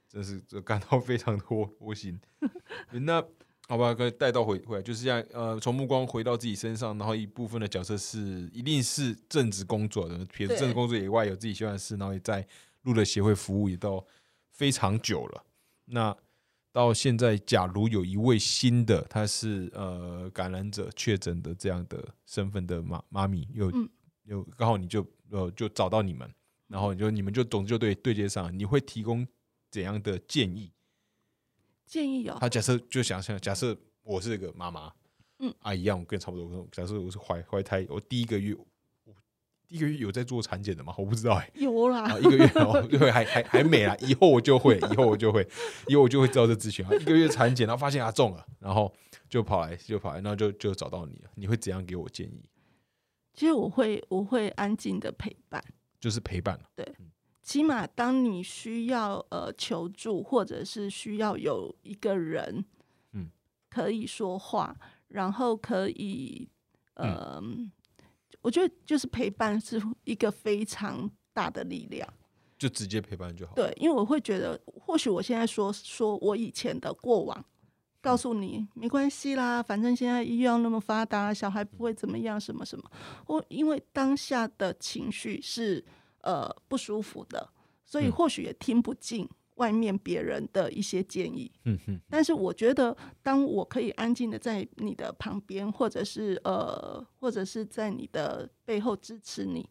[0.08, 2.20] 真的是就感到非常的窝窝心。
[2.92, 3.24] 那
[3.68, 5.24] 好吧，可以带到回回来，就是这样。
[5.34, 12.48] 呃，从目光回到自己身上，然后一部分的角色是一定是正职工作的，撇除对正职工作以外，有自己喜欢的事，然后也在
[12.84, 14.06] 路的协会服务也到
[14.52, 15.44] 非常久了。
[15.86, 16.16] 那
[16.72, 23.90] 到现在，假如有一位新的，他是呃感染者确诊的这样的身份的妈妈咪，有嗯
[24.26, 26.30] 有刚好你就呃就找到你们，
[26.68, 29.26] 然后你就你们就总之就对对接上，你会提供
[29.72, 30.72] 怎样的建议？
[31.86, 34.92] 建议有，他假设就想象，假设我是个妈妈，
[35.40, 36.68] 嗯啊一样，我跟你差不多。
[36.72, 38.56] 假设我是怀怀胎，我第一个月，
[39.04, 39.14] 我
[39.68, 40.94] 第一个月有在做产检的吗？
[40.98, 45.48] 我不知道哎、有啦啊，，一个月哦，对，还还还没啦，以后我就会，以后我就会，
[45.88, 46.94] 以后我就会知道这资讯啊。
[46.96, 48.94] 一个月产检，然后发现他中了，然后
[49.30, 51.30] 就跑来就跑来，然后就就找到你了。
[51.36, 52.44] 你会怎样给我建议？
[53.34, 55.64] 其实我会我会安静的陪伴。
[56.00, 56.60] 就是陪伴，
[57.46, 62.66] 起码当你需要呃求助，或者是需要有一个人，
[63.12, 63.30] 嗯，
[63.70, 64.76] 可以说话，
[65.10, 66.50] 然后可以，
[66.96, 67.40] 呃，
[68.42, 72.12] 我觉得就是陪伴是一个非常大的力量。
[72.58, 73.54] 就直接陪伴就好。
[73.54, 77.46] 对，因为我会觉得，或许我现在说说我以前的过往，
[78.02, 82.92] 告诉你没关系啦，反正现在医药那么发达，小孩不会怎么样，什么什么。
[83.28, 85.86] 我因为当下的情绪是
[86.26, 87.50] 呃不舒服的，
[87.86, 91.50] 所以嗯或许也听不进外面别人的一些建议。
[91.64, 99.66] 嗯哼，但是我觉得，当我可以安静的在你的旁边，或者是呃，或者是在你的背后支持你，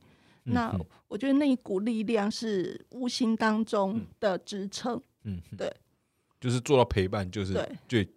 [0.44, 0.74] 那
[1.08, 4.98] 我觉得那一股力量是无形当中的支撑。
[5.24, 5.70] 嗯哼，对，
[6.40, 8.10] 就是做到陪伴，就是对就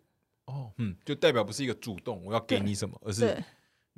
[0.46, 3.44] 哦，嗯，就代表不是一个主动我要给你什么，而是对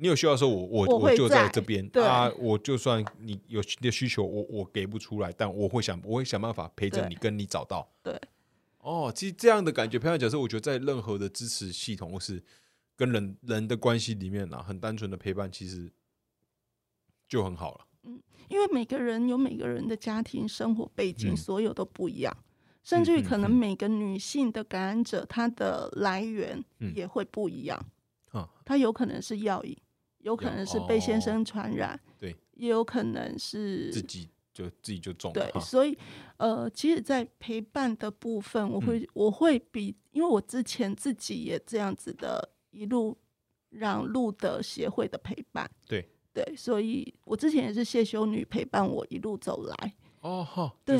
[0.00, 1.86] 你有需要的时候，我我我会就在在这边。
[1.90, 2.02] 对。
[2.04, 2.32] 啊。
[2.38, 7.86] 我就算你有你的需求，我我给不出来，但我会想我会想办法陪着你，跟你找到。
[8.02, 8.18] 对，
[8.78, 12.42] 哦，其实这样的感觉，陪伴角色，我觉得在任何的支持系统或是
[12.96, 15.90] 跟人人的关系里面啊，很单纯的陪伴，其实
[17.28, 17.86] 就很好了。
[18.04, 21.36] 嗯因为每个人有每个人的家庭生活背景，嗯。
[21.36, 22.36] 所有都不一样，
[22.82, 23.54] 甚至于嗯可能嗯。
[23.54, 26.92] 每个女性的感染者，她的来源嗯。
[26.96, 27.78] 也会不一样。
[28.32, 29.76] 啊，她有可能是药瘾，
[30.22, 35.96] 有可能是被先哦生传染，对，也有可能是自己就自己就中了对， 所以
[36.36, 43.16] 呃，其实，在陪伴的部分，我会、我会比，因为我之前自己也这样子的，一路
[43.70, 50.98] 让路的协会的陪伴，对对，所以我之前也是谢修女陪伴我一路走来，哦好，对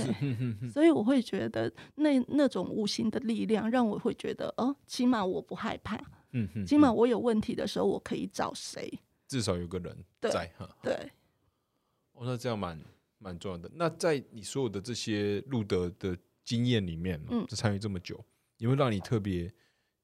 [0.73, 5.97] 所以我会觉得那那种无形的力量，让我会觉得，哦，起码我不害怕，
[6.33, 8.91] 嗯哼，起码我有问题的时候，我可以找谁？
[9.31, 10.69] 至少有个人在哈。
[10.83, 10.93] 对，
[12.15, 12.83] 哦，那这样蛮
[13.19, 13.71] 蛮重要的。
[13.75, 18.17] 那在你所有的这些路德的经验里面，嗯就参与这么久，
[18.59, 19.49] 有没有让你特别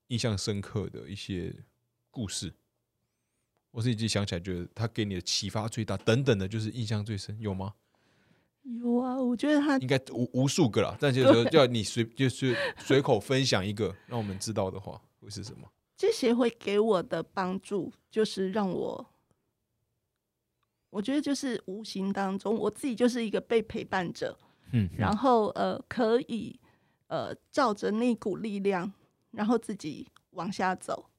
[0.07, 1.53] 印象深刻的一些
[2.09, 2.55] 故事？
[3.73, 7.75] 我自己想起来，觉得他给你的启发最大，等等的，就是印象最深，有吗？
[8.63, 15.69] 有啊，我觉得他应该无无数个啦，但就是说叫你随就是随口分享一个，让我们知道的话，会是什么？
[15.97, 19.07] 这些会给我的帮助，就是让我，
[20.97, 24.35] 我觉得就是无形当中，我自己就是一个被陪伴者，
[24.73, 26.59] 嗯，然后呃，可以
[27.09, 28.91] 呃照着那股力量，
[29.33, 31.11] 然后自己往下走，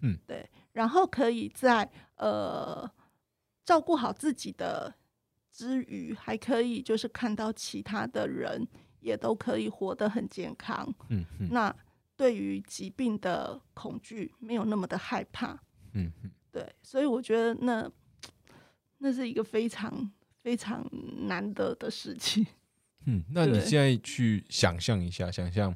[0.00, 2.90] 嗯，对，然后可以在呃
[3.64, 4.92] 照顾好自己的
[5.52, 8.66] 之余，还可以就是看到其他的人
[8.98, 11.72] 也都可以活得很健康，嗯嗯那
[12.16, 15.52] 对于疾病的恐惧没有那么的害怕，
[15.92, 17.88] 嗯嗯，对，所以我觉得那
[18.98, 20.10] 那是一个非常
[20.42, 20.84] 非常
[21.26, 22.46] 难得的事情。
[23.06, 23.66] 嗯，那你对。
[23.66, 25.74] 现在去想象一下，想象，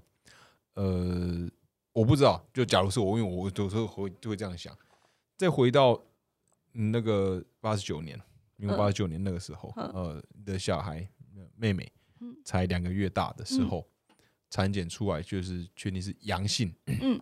[0.74, 1.48] 呃，
[1.92, 4.74] 我不知道，就假如是我，因为我有时候会就会这样想，
[5.36, 5.92] 再回到
[6.72, 8.18] 嗯那个八十九年，
[8.56, 9.86] 民国嗯八十九年那个时候，嗯。
[9.92, 11.06] 呃，的小孩
[11.36, 11.90] 呃妹妹
[12.20, 12.34] 嗯。
[12.44, 13.68] 才两个月大的时嗯。
[13.68, 13.86] 候，
[14.48, 17.20] 产检出来就是确定是阳性，嗯，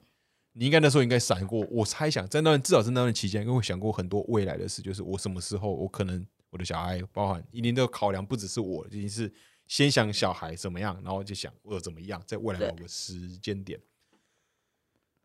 [0.58, 9.30] 你应该那时候应该闪过，我猜想在那段至少在那段期间，应该会想过很多未来的事，就是我什么时候我可能我的小孩，包含一定都考量，不只是我，已经是
[9.66, 13.78] 先想小孩怎么样，然后就想我怎么样，在未来某个时间点，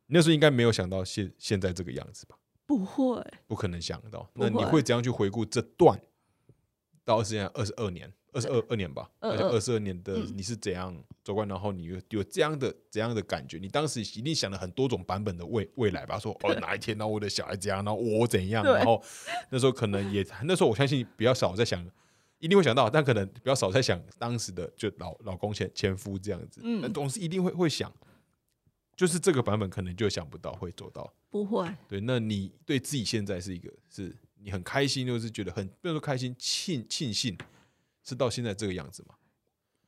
[0.08, 2.38] 你那时候应该没有想到现现在这个样子吧？
[2.66, 4.30] 不会，不可能想到。
[4.34, 5.98] 那你会会怎样去回顾这段
[7.04, 9.10] 到二十年、二十二年、二十二二年吧？
[9.20, 13.58] 二十二年的嗯你是怎样走过来，然后你有有这样的怎样的感觉？
[13.58, 16.18] 你当时一定想了很多种版本的未未来吧？
[16.20, 19.02] 说哦哪一天，然后我的小孩怎样，然后我怎样，然后
[19.50, 21.86] 那时候可能也那时候我相信比较少在想。
[22.44, 27.94] 一定会想到，但可能比较少在想当时的就老老公前前夫这样子，嗯但总是一定会会想，
[28.96, 37.38] 就是这个版本可能就想不到会做到，不会，对，那你对自己现在是一个是你很开心，就是觉得很不能说开心，庆庆幸
[38.04, 39.16] 是到现在这个样子吗？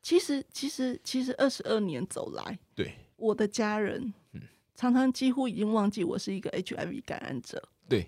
[0.02, 2.94] 其实其实其实二十二年走来，对。
[3.16, 4.42] 我的家人，嗯。
[4.76, 8.08] 常常几乎已经忘记我是一个 HIV 感染者，对，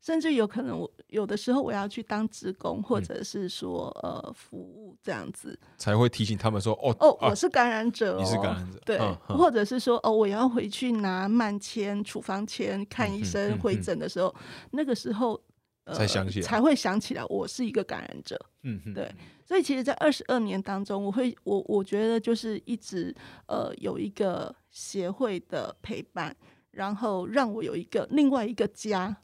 [0.00, 2.82] 甚至有可能我有的时候我要去当职工，嗯。
[2.82, 9.16] 或者是说呃服务这样子，才会提醒他们说哦哦，啊我是感染者、哦，你是感染者，对，嗯。
[9.28, 9.36] 嗯。
[9.38, 14.34] 或者是说哦，我要回去拿慢签、处方签、看医嗯生、嗯回诊的时候，
[14.70, 15.40] 那个时候、
[15.84, 18.38] 呃、才想起来才会想起来我是一个感染者。
[18.62, 19.10] 嗯嗯，对
[19.46, 23.14] 所以其实，在二十二年当中，我会我我觉得就是一直
[23.46, 26.36] 呃有一个协会的陪伴，
[26.70, 29.16] 然后让我有一个另外一个家，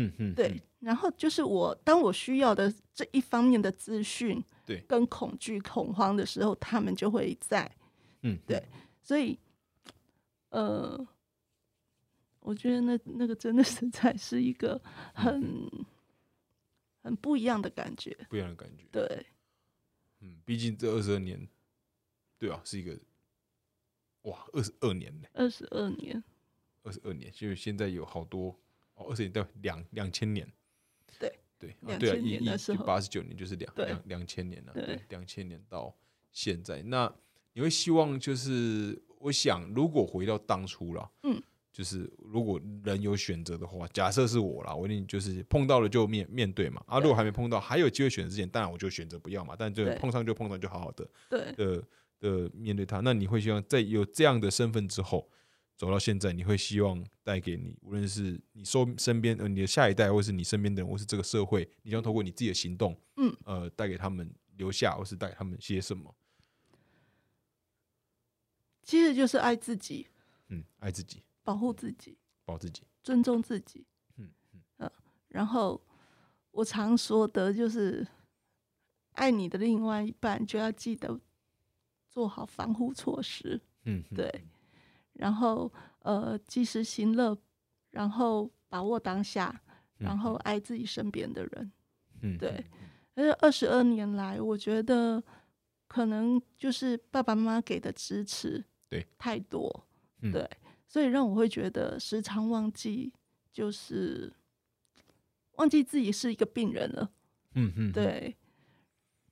[0.00, 7.70] 嗯嗯，对，然后就是我当我需要的这一方面的资讯，对跟恐惧、恐慌的时候，他们就会在。
[8.22, 8.62] 嗯，对
[9.02, 9.38] 所以，
[10.50, 11.06] 呃，
[12.40, 14.80] 我觉得那那个真的实在 是一个
[15.14, 15.68] 很、
[17.02, 18.16] 很不一样的感觉。
[18.28, 18.84] 不一样的感觉。
[18.92, 19.26] 对，
[20.20, 21.48] 嗯，毕竟这二十二年，
[22.38, 22.98] 对啊，是一个
[24.22, 26.22] 哇，二十二年呢，二十二年，
[26.82, 28.56] 二十二年，就是现在有好多
[28.98, 30.46] 哦，二十年对两两千年，
[31.18, 31.32] 对。
[31.60, 33.86] 对啊，对啊，2000一一八十九年就是两对。
[33.86, 35.92] 两两千年了，对对，两千年到
[36.30, 37.12] 现在，那
[37.52, 41.42] 你会希望就是，我想如果回到当初了，嗯，
[41.72, 51.84] 就是如果人有选择的话，假设是我啦，我一定就是碰到了就面面对嘛，啊，如果还没碰到，还有机会选择之前，当然我就选择不要嘛，但就碰上就碰上，就好好的对，的
[52.20, 53.00] 的面对他。
[53.00, 55.28] 那你会希望在有这样的身份之后，
[55.78, 66.12] 走到现在，你会希望带给你，无论是你收身边呃你的下一代，或是你身边的人，或是这个社会，你将透过你自己的行动，嗯，呃，带给他们留下，或是带给他们些什么？
[68.82, 70.08] 其实就是爱自己，
[70.48, 73.86] 嗯，爱自己，保护自己，保自己，尊重自己。
[74.16, 74.28] 嗯
[74.78, 74.90] 呃，
[75.28, 75.80] 然后
[76.50, 78.04] 我常说的就是，
[79.12, 81.20] 爱你的另外一半就要记得
[82.08, 84.44] 做好防护措施，嗯，嗯对，
[85.18, 87.36] 然后呃及时行乐，
[87.90, 89.60] 然后把握当下，
[89.98, 91.72] 然后爱自己身边的人。
[92.22, 92.64] 嗯，对，
[93.12, 95.22] 但是二十二年来，我觉得
[95.86, 99.86] 可能就是爸爸妈妈给的支持，对，太多，
[100.22, 100.32] 嗯。
[100.32, 100.48] 对，
[100.88, 103.12] 所以让我会觉得时常忘记，
[103.52, 104.32] 就是
[105.56, 107.10] 忘记自己是一个病人了，
[107.54, 108.36] 嗯嗯，嗯，对，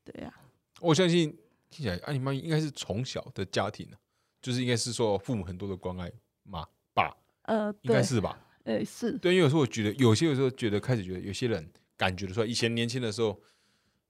[0.05, 0.35] 对呀、
[0.81, 1.31] 我相信
[1.71, 3.99] 听起来啊，你妈应该是从小的家庭啊，
[4.47, 6.09] 就是应该是说父母很多的关爱
[6.45, 8.41] 嘛爸，呃，应该，是吧？
[8.63, 13.43] 呃，是，对，因为有时候我觉得有些有时候觉得开始觉得有些人感觉得出来，以前年轻的时候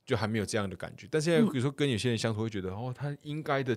[0.04, 3.74] 就还没有这样的感觉，但现在嗯比如说跟有些人相处，会觉得哦，他应该的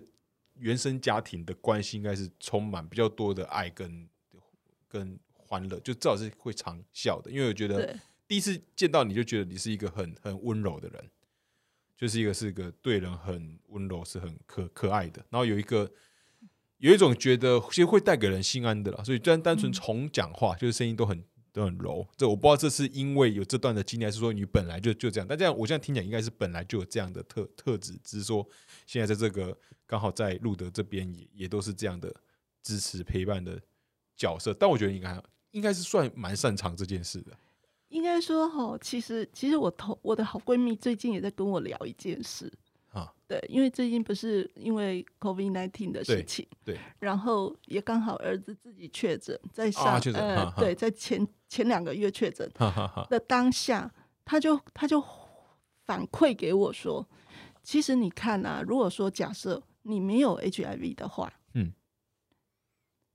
[0.56, 4.10] 原生家庭的关系应该是充满比较多的爱跟
[4.90, 7.32] 跟欢乐，就至少是会常笑的。
[7.32, 7.98] 因为我觉得，
[8.28, 11.10] 第一次见到你就觉得你是一个很很温柔的人，
[11.96, 15.26] 就是一个是一个对人很温柔，是很可可爱的。
[15.30, 15.90] 然后有一个
[16.80, 22.08] 有一种觉得其实会带给人心安的啦，所以单单纯嗯从讲话就是声音都很都很柔。
[22.18, 25.28] 这我不知道这是因为有这段的经历，还是说你本来就就这样。
[25.28, 28.48] 但这样我现在听起来应该是本来就有这样的特特质，只是说
[28.86, 29.56] 现在在这个
[29.86, 32.14] 刚好在路德这边也也都是这样的
[32.64, 33.62] 支持陪伴的
[34.16, 34.54] 角色。
[34.54, 35.22] 但我觉得应该
[35.52, 37.34] 应该是算蛮擅长这件事的。
[37.90, 42.69] 应该说哈，其实其实我同我的好闺蜜最近也在跟我聊一件事啊，
[43.30, 52.52] 对，因为最近不是因为 COVID nineteen 的事情，对，然后也刚好儿子自己确诊，在上、呃，哈对，在前前两个月确诊。
[53.08, 53.94] 的当下，
[54.26, 55.00] 他就他就
[55.86, 57.08] 反馈给我说，
[57.62, 61.72] 其实你看啊，如果说假设你没有 HIV 的话，嗯，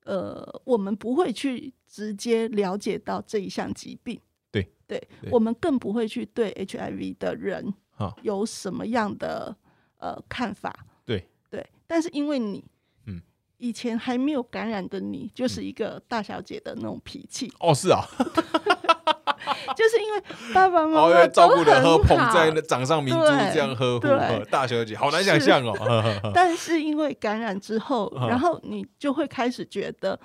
[0.04, 4.20] 呃，我们不会去直接了解到这一项疾病，
[4.52, 8.14] 对对对我们更不会去对 HIV 的人哈。
[8.22, 9.56] 有什么样的
[10.04, 11.26] 呃看法，对。
[11.50, 12.64] 对，但是因为你，
[13.06, 13.22] 嗯，
[13.58, 18.02] 以前还没有感染的你，就是一个大小姐的那种脾气，哦，是啊，
[19.76, 20.20] 就是因为
[20.52, 23.20] 爸爸妈哦，妈要照都顾的和很好捧在掌上明珠
[23.52, 25.74] 这样呵护，对呃大小姐好难想象哦。
[26.34, 30.18] 但是因为感染之后，啊然后你就会开始觉得，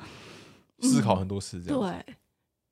[0.82, 1.80] 思考很多事，这样。
[1.80, 2.16] 对，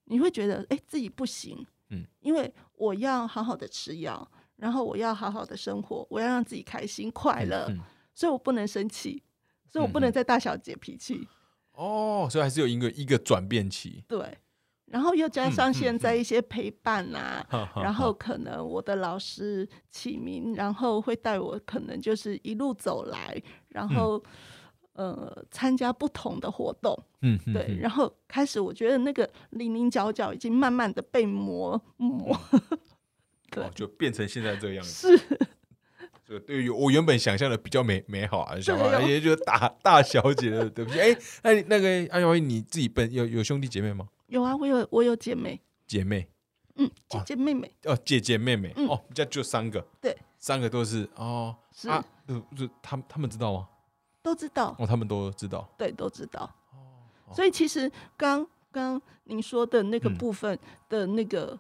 [0.06, 4.28] 你会觉得哎、自己不行，嗯，因为我要好好的吃药，
[4.58, 7.80] 然后我要好好的生活，我要让自己开心快乐，嗯。
[8.14, 9.22] 所以我不能生气，
[9.70, 11.28] 所以我不能再大小姐脾气，
[11.74, 14.36] 哦，所以还是有一个一个转变期，对，
[14.86, 17.46] 然后又加上现在嗯一些陪伴啊，
[17.76, 24.20] 然后可能我的老师启明，然后会带我，可能就是一路走来，然后、
[24.94, 27.78] 呃参加不同的活动，对，嗯。
[27.78, 32.60] 然后开始我觉得那个零零角角已经慢慢的被磨磨，对
[33.62, 35.18] 哦，就变成现在这个样子。
[35.18, 35.40] 是，
[36.26, 44.08] 就对于我原本想象的比较美美好啊，想法，对哦而且就是大大小姐的，对不起，哎，那你那个阿小薇，你自己本有有兄弟姐妹吗？
[44.28, 46.28] 有啊，我有我有姐妹，姐妹。
[46.80, 47.74] 嗯，姐姐妹妹。
[47.86, 48.72] 哦，姐姐妹妹。
[48.76, 48.88] 嗯。
[48.88, 51.56] 哦，家就三个，对，三个都是哦。
[51.74, 53.68] 是、啊，就就他们他们知道吗？
[54.22, 55.68] 都知道，哦，他们都知道。
[55.78, 56.54] 对，都知道。
[56.72, 57.34] 哦。
[57.34, 60.18] 所以其实刚刚您说的那个嗯。
[60.18, 61.58] 部分的那个，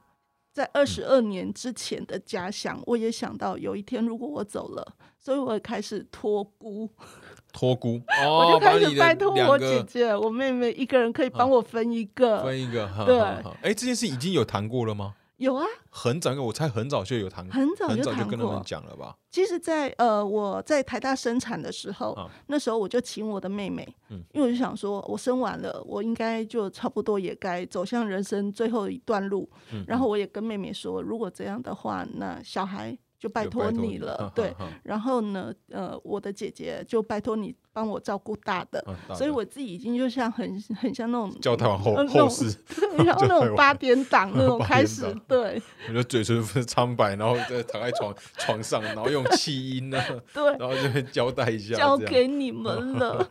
[0.57, 6.89] 在二十二年之前的家乡，我也想到有一天如果我走了，所以我也开始托孤，
[7.53, 12.41] 托孤， 我哦，就开始拜托我姐姐、我妹妹一个人可以帮我分一个。
[12.41, 13.19] 分一个，哈对
[13.61, 15.13] 哎，这件事已经有谈过了吗？
[15.37, 19.15] 有啊，很早，我猜很早就有谈，很早很早就跟他们讲了吧？
[19.29, 29.47] 其实在，呃我在台大生产的时候，啊那时候我就请我的妹妹，嗯因为我就想说，我生完了，我应该就差不多也该走向人生最后一段路。
[29.71, 34.15] 嗯然后我也跟妹妹说，如果这样的话，那小孩就拜托你你了。
[34.17, 34.53] 哈对，
[34.83, 38.83] 然后呢，呃，我的姐姐就拜托你帮我照顾大的。
[39.15, 49.99] 所以我自己已经就像很很像那种教太王后呃后事， 对然后那种八点 档那种八开始对 我就嘴唇苍白，然后再躺在床床上，然后用气音呢，
[50.33, 53.27] 对，然后这边交代一下，交给你们了。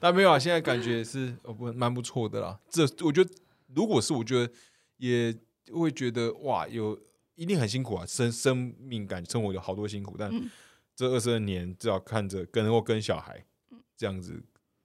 [0.00, 2.58] 但没有啊，现在感觉是哦不蛮不错的啦。
[2.70, 3.30] 这我觉得，
[3.74, 4.52] 如果是我觉得
[4.96, 5.34] 也
[5.72, 6.98] 会觉得哇，有
[7.40, 10.50] 一定很辛苦啊，生生命感生活有好多辛苦，但嗯。
[10.96, 13.42] 这二十二年至少看着跟能够跟小孩
[13.96, 14.38] 这样子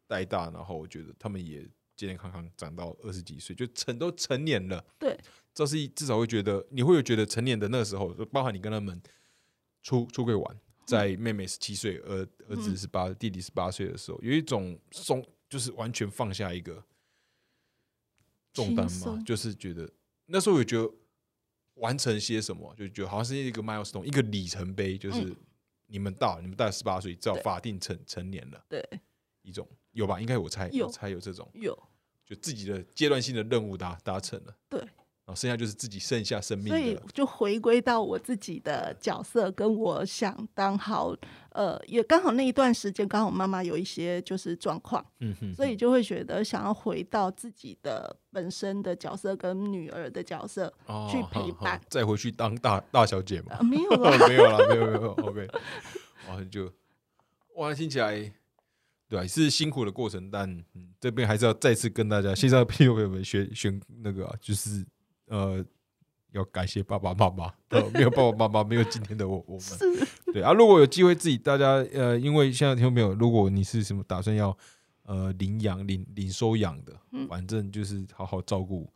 [0.07, 1.59] 带大，然后我觉得他们也
[1.97, 4.81] 健健康康长到二十几岁，就成都成年了。
[4.97, 5.19] 对，
[5.53, 9.01] 这是一至少会觉得你会有觉得成年的那个时候，就包含你跟他们
[9.83, 16.81] 出出柜玩，在妹妹十七岁，儿儿子十八，弟弟十八岁的时候，有一种松，就是完全放下一个
[18.53, 19.91] 重担嘛，就是觉得
[20.27, 20.89] 那时候我觉得
[21.75, 25.35] 完成些什么，就觉得好像是一个 milestone，一个里程碑，就是嗯。
[25.87, 28.83] 你们到，你们到十八岁，至少对法定成成年了，对，
[29.43, 29.69] 一种。
[29.91, 30.19] 有吧？
[30.19, 30.87] 应该我猜，有。
[30.87, 31.77] 我猜有这种，有，
[32.25, 34.83] 就自己的阶段性的任务达达成了，对，
[35.25, 41.15] 然后剩下就是自己剩下生命所以，就回归到我自己的角色，跟我想当好，
[41.49, 53.63] 呃，也刚好那一段时间，刚好妈妈有一些就是状况，嗯哼，所以就会觉得想要回到自己的本身的角色跟女儿的角色，哦去陪伴再回去当大大小姐嘛啊，？
[53.63, 55.47] 没有 了，没有了，没有没有，OK，
[56.29, 56.71] 哇，就
[57.55, 58.31] 哇，听起来
[59.09, 64.85] 对啊，是辛苦的过程，但嗯，这边还是要再次跟大家线上的朋友们学选那个、啊，就是
[65.27, 65.63] 呃，
[66.31, 69.63] 要感谢爸爸妈妈，呃，没有爸爸妈妈，没有今天的我我们。
[70.33, 74.55] 对啊，如果有机会自己大家呃，因为现在听众朋友，如果你是什么打算要
[75.03, 77.27] 呃领养领领收养的，嗯。
[77.27, 78.89] 反正就是好好照顾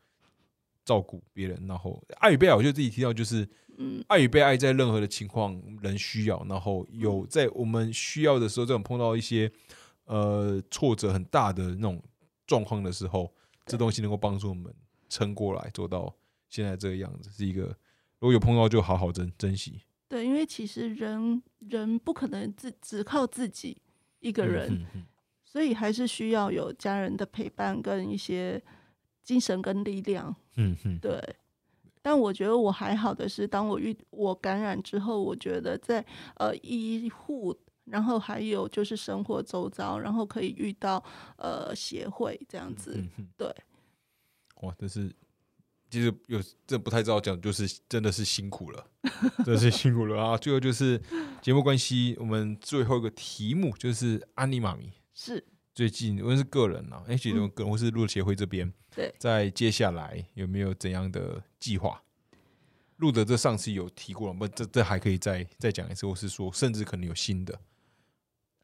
[0.84, 9.50] 照顾别人，然后爱与被爱，我就自己提到就是嗯，爱与被爱在任何的情况人需要，然后有在我们需要的时候，这种碰到一些
[10.06, 12.04] 呃挫折很大的那种
[12.46, 13.34] 状况的时候，
[13.66, 14.74] 这东西能够帮助我们
[15.08, 16.14] 撑过来，做到
[16.50, 17.68] 现在这个样子，是一个
[18.20, 23.82] 如果有碰到就好好珍珍惜对，因为其实人人不可能自只靠自己
[24.20, 24.86] 一个人，
[25.46, 28.62] 所以还是需要有家人的陪伴跟一些
[29.24, 30.36] 精神跟力量。
[30.56, 31.22] 嗯嗯，对，
[32.02, 36.04] 但我觉得我还好的是，当我遇我感染之后，我觉得在
[36.38, 41.04] 呃医护，然后还有就是生活周遭，然后可以遇到
[41.38, 42.96] 呃协会这样子。
[42.98, 43.56] 嗯嗯，对，
[44.62, 45.14] 哇，这是
[45.90, 48.86] 其实有这不太知道讲，就是真的是辛苦了，
[49.44, 50.38] 真的是辛苦了啊！
[50.38, 51.02] 最后就是
[51.42, 54.92] 节目关系，我们最后一个题目就是安妮妈咪。
[55.14, 62.02] 是，最近无论是个人啊，哎，其实嗯个人或是路协会这边，对，在接下来有没有怎样的计划？
[62.98, 67.60] 路德这上次有提过了，不，这这还可以再再讲一次，或是说甚至可能有新的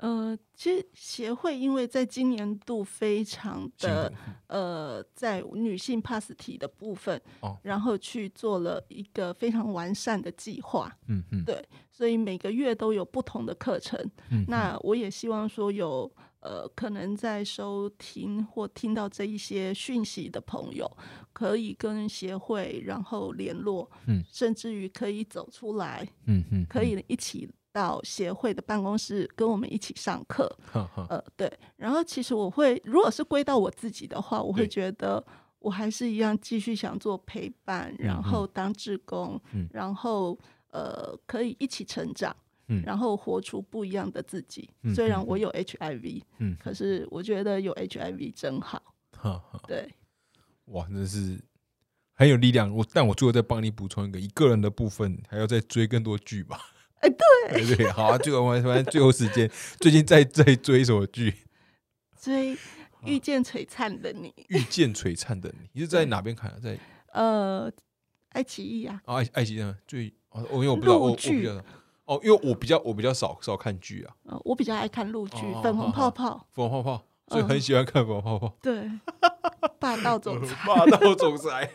[0.06, 4.14] 呃，其实协会因为在今年度非常的的，
[4.46, 7.58] 呃，在女性 pass 体的部分，哦。
[7.64, 14.00] 然后去做了一个非常完善的计划，嗯嗯，对所以每个月都有不同的课程。
[14.30, 20.86] 嗯，那我也希望说有呃，可能在收听或听到这一些讯息的朋友，
[21.34, 30.50] 可以跟协会然后联络，嗯，甚至于可以走出来，嗯嗯，可以一起到协会的办公室跟我们一起上课。
[31.10, 31.52] 呃，对。
[31.76, 35.22] 然后其实我会，如果是归到我自己的话，我会觉得
[35.60, 40.40] 我还是一样继续想做陪伴，然嗯后当志工，嗯然后
[40.72, 42.34] 呃可以一起成长，
[42.70, 44.70] 嗯然后活出不一样的自己。
[44.84, 48.82] 嗯虽然嗯我有 HIV，嗯，可是我觉得有 HIV 真好。
[49.12, 49.94] 哈哈，对，
[50.68, 51.38] 哇，真的是
[52.14, 52.74] 很有力量。
[52.74, 56.58] 我但我最后再帮你补充一个，一个人的部分还要再追更多剧吧。
[57.02, 61.34] 哎对对对，好啊，最后我们反正最后时间，最近在在追什么剧？
[62.20, 62.58] 追
[63.04, 66.58] 遇见璀璨的你，遇见璀璨的你，你是在哪边看啊？
[66.62, 66.78] 在
[67.14, 67.72] 呃，
[68.30, 71.52] 爱奇艺啊，啊爱爱奇艺上最哦，我因为我不知道，我比较
[72.06, 78.58] 哦，因为我比较我比较少少看剧啊，呃，我比较爱看陆剧哦《粉红泡泡》，粉红泡泡，所以嗯很喜欢看粉红泡泡。
[78.64, 78.90] 对，
[79.80, 81.70] 霸道总裁， 霸道总裁。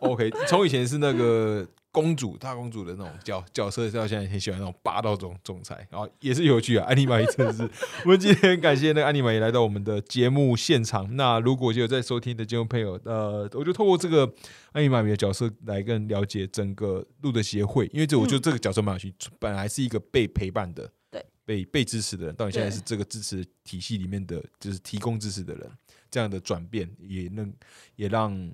[0.00, 1.66] OK，从以前是那个
[1.96, 6.84] 公主、大公主的那种角角色，到现在很喜欢那种霸道总总裁，然后也是有趣啊。
[6.86, 7.62] 安妮玛丽真的是，
[8.04, 11.16] 我们今天很感谢那个安妮玛丽来到我们的节目现场。
[11.16, 14.30] 那如果就有在收听的听众朋友，呃，我就透过这个
[14.72, 25.70] 安妮玛丽的角色来更了解整个路的协会，因为这我觉得这个角色蛮有趣，本来是一个被陪伴的，对，被被支持的人，到你现在是这个支持体系里面的，就是提供支持的人，
[26.10, 27.50] 这样的转变也能
[27.94, 28.52] 也让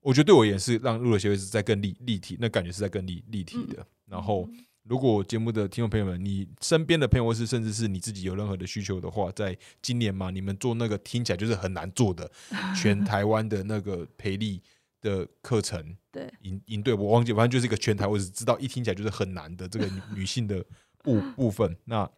[0.00, 3.86] 我觉得对我也是让入了协会是在更立立体，那感觉是在更立立体的。
[4.06, 4.48] 然后，
[4.84, 12.30] 如果节目的听众朋友们，你身边的朋友或是甚至是你自己有任何的需求的话，在今年嘛，你们做那个听起来就是很难做的
[12.74, 14.60] 全台湾的那个培力
[15.00, 20.64] 的课程对，营营队，我忘记，反正就是一个全台，我只知道一听起来就是很难的这个女女性的
[21.02, 21.76] 部 部分。
[21.84, 22.10] 那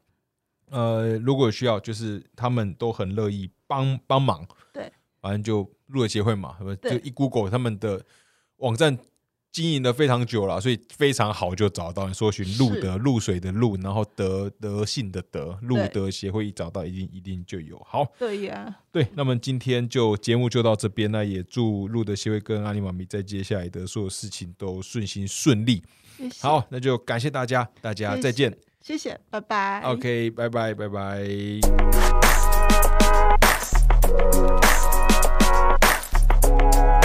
[0.70, 4.46] 呃，如果有需要，就是他们都很乐意帮帮忙。
[4.72, 8.04] 对，反正就路的协会嘛，他们就对一 Google 他们的
[8.56, 8.98] 网站
[9.50, 12.08] 经营的非常久了，所以非常好就找到。
[12.08, 17.78] 你搜寻路德露水的露，然后德德性的德路德协会，一找到一定一定就有。
[17.86, 19.06] 好，对呀，对。
[19.14, 25.82] 那么今天就节目就到这边，那也祝路德协会跟阿里妈咪在接下来的所有事情都顺心顺利。
[26.40, 29.82] 好，那就感谢大家，大家再见，谢谢，拜拜。
[29.82, 31.28] OK，拜拜，拜拜。
[36.60, 37.01] you